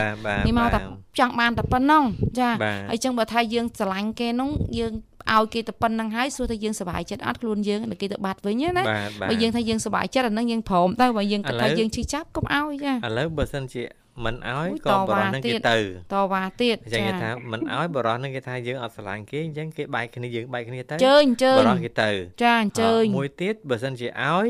[0.45, 0.79] គេមកតែ
[1.19, 2.03] ចង់បានតែប៉ុណ្ណឹង
[2.39, 2.49] ចា
[2.89, 4.93] ហើយចឹងបើថាយើងស្រឡាញ់គេហ្នឹងយើង
[5.35, 8.83] ឲ្យគេទៅប៉ុណ្្នឹងហើយសួរថាយើងសុបាយចិត្តអត់ខ្លួនយើងគេទៅបាត់វិញណា
[9.29, 13.83] បើយើងថាយើងសុបាយចិត្តអាហ្នឹងយើងព្រមទៅបើយើងគិតថាយើងឈឺចាប់កុំឲ្យចាឥឡូវបើសិនជា
[14.25, 15.77] មិនអោយក៏បរោះនឹងគេទៅ
[16.13, 22.09] តវ៉ាទៀតអញ្ចឹងគេថាមិនអោយបរោះនឹងគេថាយើងអត់ស្រឡាញ់គេអញ្ចឹងគេបែកគ្នាយើងបែកគ្នាទៅជើញជើញបរោះគេទៅ
[22.43, 24.47] ចាអញ្ជើញមួយទៀតបើសិនជាអោយ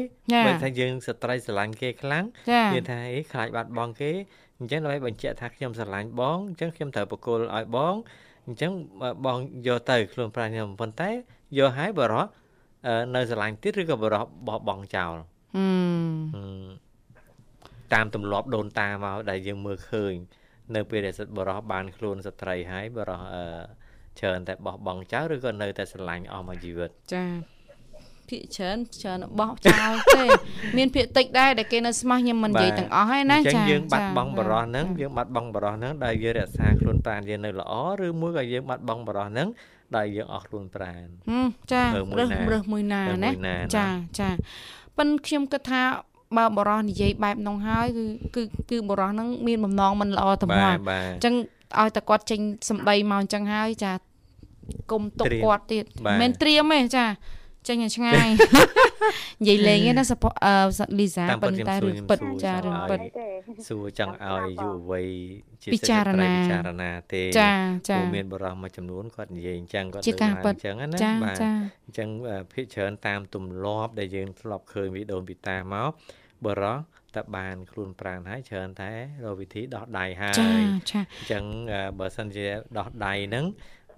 [0.48, 2.26] បើថាយើងស្ត្រីស្រឡាញ់គេខ្លាំង
[2.74, 4.12] គេថាអីខ្លាចបាត់បង់គេ
[4.60, 7.96] អញ្ចឹងដើម្បីបញ្ជាក់ថាខ្ញុំស្រឡាញ់បងអញ្ចឹងខ្ញុំត្រូវបកគលឲ្យបង
[8.48, 8.72] អញ្ចឹង
[9.26, 9.38] បង
[9.68, 11.10] យកទៅខ្លួនប្រាជ្ញាប៉ុន្តែ
[11.58, 12.26] យកឲ្យបរោះ
[13.16, 15.16] នៅស្រឡាញ់ទៀតឬក៏បរោះបោះបង់ចោល
[15.56, 16.87] ហឹម
[17.94, 20.14] តាមទម្លាប់ដូនតាមកដែលយើងមើលឃើញ
[20.76, 23.46] នៅពេលដែលសិទ្ធិបរោះបានខ្លួនស្ត្រីហើយបរោះអឺ
[24.20, 27.26] ច្រើនតែបោះបង់ចោលឬក៏នៅតែស្រឡាញ់អស់មួយជីវិតចា
[28.30, 30.24] ភាកច្រើនច្រើនបោះចោលទេ
[30.78, 37.74] មានភាកតិចដែរដែលគេនៅស្មោះខ្ញុំមិននិយាយទាំងអស់ហើយណាចាយើងបាត់បង់បរោះហ្នឹងយើងបាត់បង់បរោះហ្នឹងដែលយើងរក្សាខ្លួនប្រាណយើងនៅល្អ
[38.06, 39.48] ឬមួយក៏យើងបាត់បង់បរោះហ្នឹង
[39.96, 41.06] ដែលយើងអស់ខ្លួនប្រាណ
[41.72, 41.84] ចា
[42.18, 43.02] រើសរើសមួយណា
[43.48, 43.88] ណាចា
[44.20, 44.30] ចា
[44.98, 45.82] ប៉ិនខ្ញុំគិតថា
[46.36, 48.04] បើបរោះនិយាយបែបនោះហើយគឺ
[48.36, 51.36] គឺគឺបរោះហ្នឹងមានបំណងមិនល្អត្មងអញ្ចឹង
[51.80, 53.92] ឲ្យតែគាត់ចេញសម្ដីមកអញ្ចឹងហើយចា
[54.92, 57.06] គុំទុកគាត់ទៀតមិនមែនត្រៀមទេចា
[57.68, 58.28] ចេញឲ្យឆ្ងាយ
[59.42, 60.24] និយាយលេងណាសព
[61.00, 63.00] លីសាប៉ុន្តែរឿងពិតចារឿងពិត
[63.68, 65.08] សួរចង់ឲ្យយុវវ័យ
[65.64, 67.52] ជាពិចារណាពិចារណាទេចា
[67.90, 71.42] ចាមានបរិះមួយចំនួនគាត់និយាយអញ្ចឹងគាត់លើកឡើងអញ្ចឹងណាបាទ
[71.86, 72.10] អញ្ចឹង
[72.54, 75.90] ភាគច្រើនតាមទម្លាប់ដែលយើងធ្លាប់ឃើញវីដេអូពីតាមក
[76.46, 76.78] បរិះ
[77.16, 78.92] តបានខ្លួនប្រាណហើយច្រើនតែ
[79.26, 80.48] រកវិធីដោះដៃហើយចា
[80.92, 81.44] ចាអញ្ចឹង
[82.00, 82.46] បើសិនជា
[82.78, 83.46] ដោះដៃហ្នឹង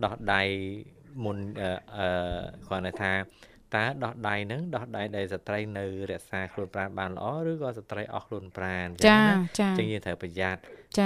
[0.06, 0.42] ដោះដៃ
[1.26, 1.70] មុនអឺ
[2.68, 3.12] គ្រាន់តែថា
[3.76, 9.22] តើដោះដៃហ្នឹងដោះដៃដែលស្ត្រីនៅរក្សាខ្លួនប្រាណបានល្អឬក៏ស្ត្រីអស់ខ្លួនប្រាណចា
[9.60, 10.60] ចាចឹងយើងត្រូវប្រយ័ត្ន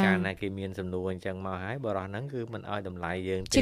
[0.06, 3.62] កាលណាគេមានសំណួរអញ្ចឹងមកហើយបរិះហ្នឹងគឺមិនឲ្យតម្លៃយើងទេ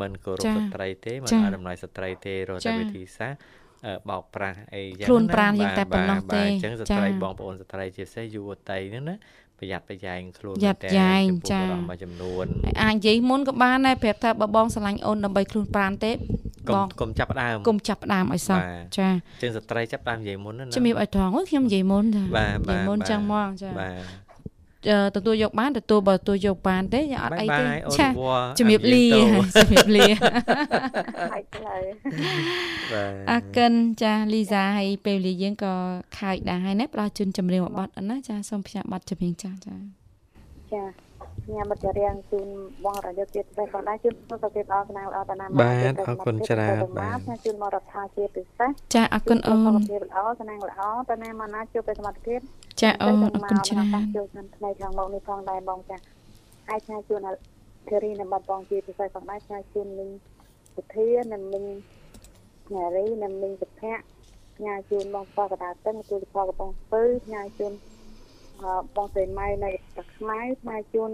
[0.00, 3.40] មិនគោរពស្ត្រីទេមិនឲ្យតម្លៃស្ត្រីទេរកតែវិធីសាស្ត្រ
[4.10, 9.16] បោកប្រាស់អីយ៉ាងខ្លួនប្រាណយើងតែប៉ុណ្ណោះទេអញ្ចឹងស្ត្រីបងប្អូនស្ត្រីជាពិសេសយុវតីហ្នឹងណា
[9.58, 12.46] ប្រយ័ត្នប្រយែងខ្លួនយ៉ាត់យ៉ែងចាមួយចំនួន
[12.82, 16.12] អាចនិយាយមុនក៏បានដែរប្រាប់ថាបើបងស្រឡាញ់អូនដើម្បីខ្លួនប្រាណទេ
[16.74, 18.58] បងកុំចាប់ដើមកុំចាប់ដើមឲ្យសោះ
[18.98, 19.08] ចា
[19.40, 22.26] ជាងស្ត្រីចាប់ដើមនិយាយមុនណាជំរាបឲ្យត្រង់ខ្ញុំនិយាយមុនចានិ
[22.70, 24.23] យាយមុនចឹងមកចាបាទ
[25.16, 27.64] ទទួលយកបានទទួលបើទទួលយកបានទេអត់អីទេ
[27.98, 28.06] ចា
[28.58, 29.04] ជំរាបលា
[29.58, 30.06] ជំរាបលា
[31.32, 31.82] ហើយផ្លូវ
[33.30, 33.72] អរគុណ
[34.02, 35.74] ចាលីសាហើយពេលវេលាយើងក៏
[36.18, 39.74] ខើចដែរហើយណាផ្ដល់ជូនចម្រៀងមួយបទណាចាសូមផ្សាយបទចម្រៀងចាចា
[40.72, 40.82] ចា
[41.52, 42.48] ញ៉ាំបទរៀងជូន
[42.84, 52.40] បងរយុទ្ធទៀតតែគាត់ដែរជូនសុខភាពល្អស្នាល្អតាណាបាទអរគុណច្រើនបាទជូនមករដ្ឋាជាពិសេសចាអរគុណអូនសុខភាពល្អស្នាល្អតាណាមកណាជួបពេលសមត្ថភាព
[52.80, 55.96] ចាអូនអរគុណច្រើនជួបក្នុងថ្ងៃខាងមុខនេះផងដែរបងចា
[56.70, 57.20] អាចឆាជូន
[57.88, 60.08] ធារីនៅបាត់បងជាពិសេសផងដែរឆាជូននឹង
[60.76, 61.64] សុធានិងនឹង
[62.74, 64.04] នារីនិងនឹងសុភ័ក្រ
[64.64, 67.72] ញ៉ាជូនបងប្អូនកដាតឹងទូលផលកំពង់ស្ពឺញ៉ាជូន
[68.96, 71.10] បងស្រីម៉ៃនៅទឹកខ្មៅផ្នែកជូន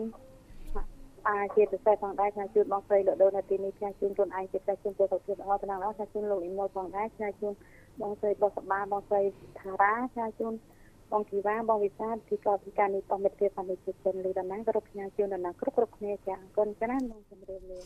[1.28, 7.52] អាជាពិសេសផងដែរផ្នែកជូនបងស្រីលោកដូននៅទីនេះផ្នែកជូនខ្លួនឯងជាពិសេសជូនពលសុខភាពល្អទាំងអស់ផ្នែកជូនលោកអ៊ីម៉ូផងដែរផ្នែកជូន
[8.00, 9.20] បងស្រីបោះសបាបងស្រី
[9.60, 10.54] ថារាផ្នែកជូន
[11.12, 17.78] បងធីវ៉ាបងវិសាលទីកោពីការនេះបងមិត្តភាពសន្តិភាពចិនលីដំណាងគ្រប់ផ្នែកជូនដំណាងគ្រប់គ្រប់គ្នាចាអរគុណច្រើនបងជម្រាបលា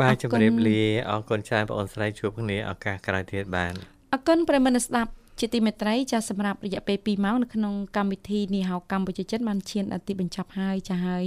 [0.00, 0.80] បាទជម្រាបលា
[1.10, 3.72] អរគុណច្រើនបងអូនស្រីជួបគ្នាឱកាសក្រោយទៀតបាន
[4.12, 11.24] អរគុណប្រិមត្តស្ដាប់ ជាទីមេត្រីចាសម្រាប់រយៈពេល2ម៉ោងនៅក្នុងកម្មវិធីនេះហៅកម្ពុជាចិនបានឈានដល់ទីបញ្ចប់ហើយចាហើយ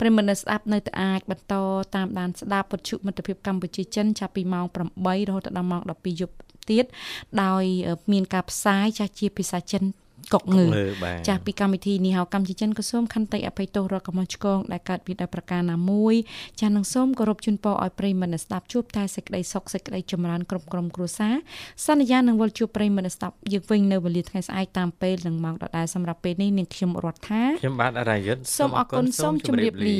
[0.00, 1.54] ប្រិមត្តស្ដាប់នៅតែអាចបន្ត
[1.94, 6.34] តាមដានស្ដាប់ពុទ្ធមិត្តភាពកម្ពុជាចិនចាប់ពីម៉ោង8រហូតដល់ម៉ោង12យប់
[6.70, 6.84] ទៀត
[7.42, 7.64] ដោយ
[8.12, 9.82] មានការផ្សាយចាស់ជាភាសាចិន
[10.34, 10.64] កុកងើ
[11.28, 16.14] ចាស់ពីកម្មវិធីនេះហៅកម្មជាចិនក៏សូមខន្តីអភ័យទោសរកកំហុសឆ្គងដែលកើតពីដោយប្រការណាមួយ
[16.60, 21.34] ចាស់នឹងសូមគោរពជូនពរឲ្យប្រិយមិត្តស្ដាប់ជួបតែសេចក្តីសុខសេចក្តីចម្រើនគ្រប់ក្រុមគ្រួសារ
[21.86, 29.98] សន្យានឹងវិលជួបប្រិយមិត្តស្ដាប់យើងវិញនៅវេលាថ្ងៃស្អែកតាមពេលនិងម៉ោងដដែលសម្រាប់ពេលនេះនាងខ្ញុំរដ្ឋាខ្ញុំបាទអរាយុទ្ធសូមអរគុណសូមជម្រាបលា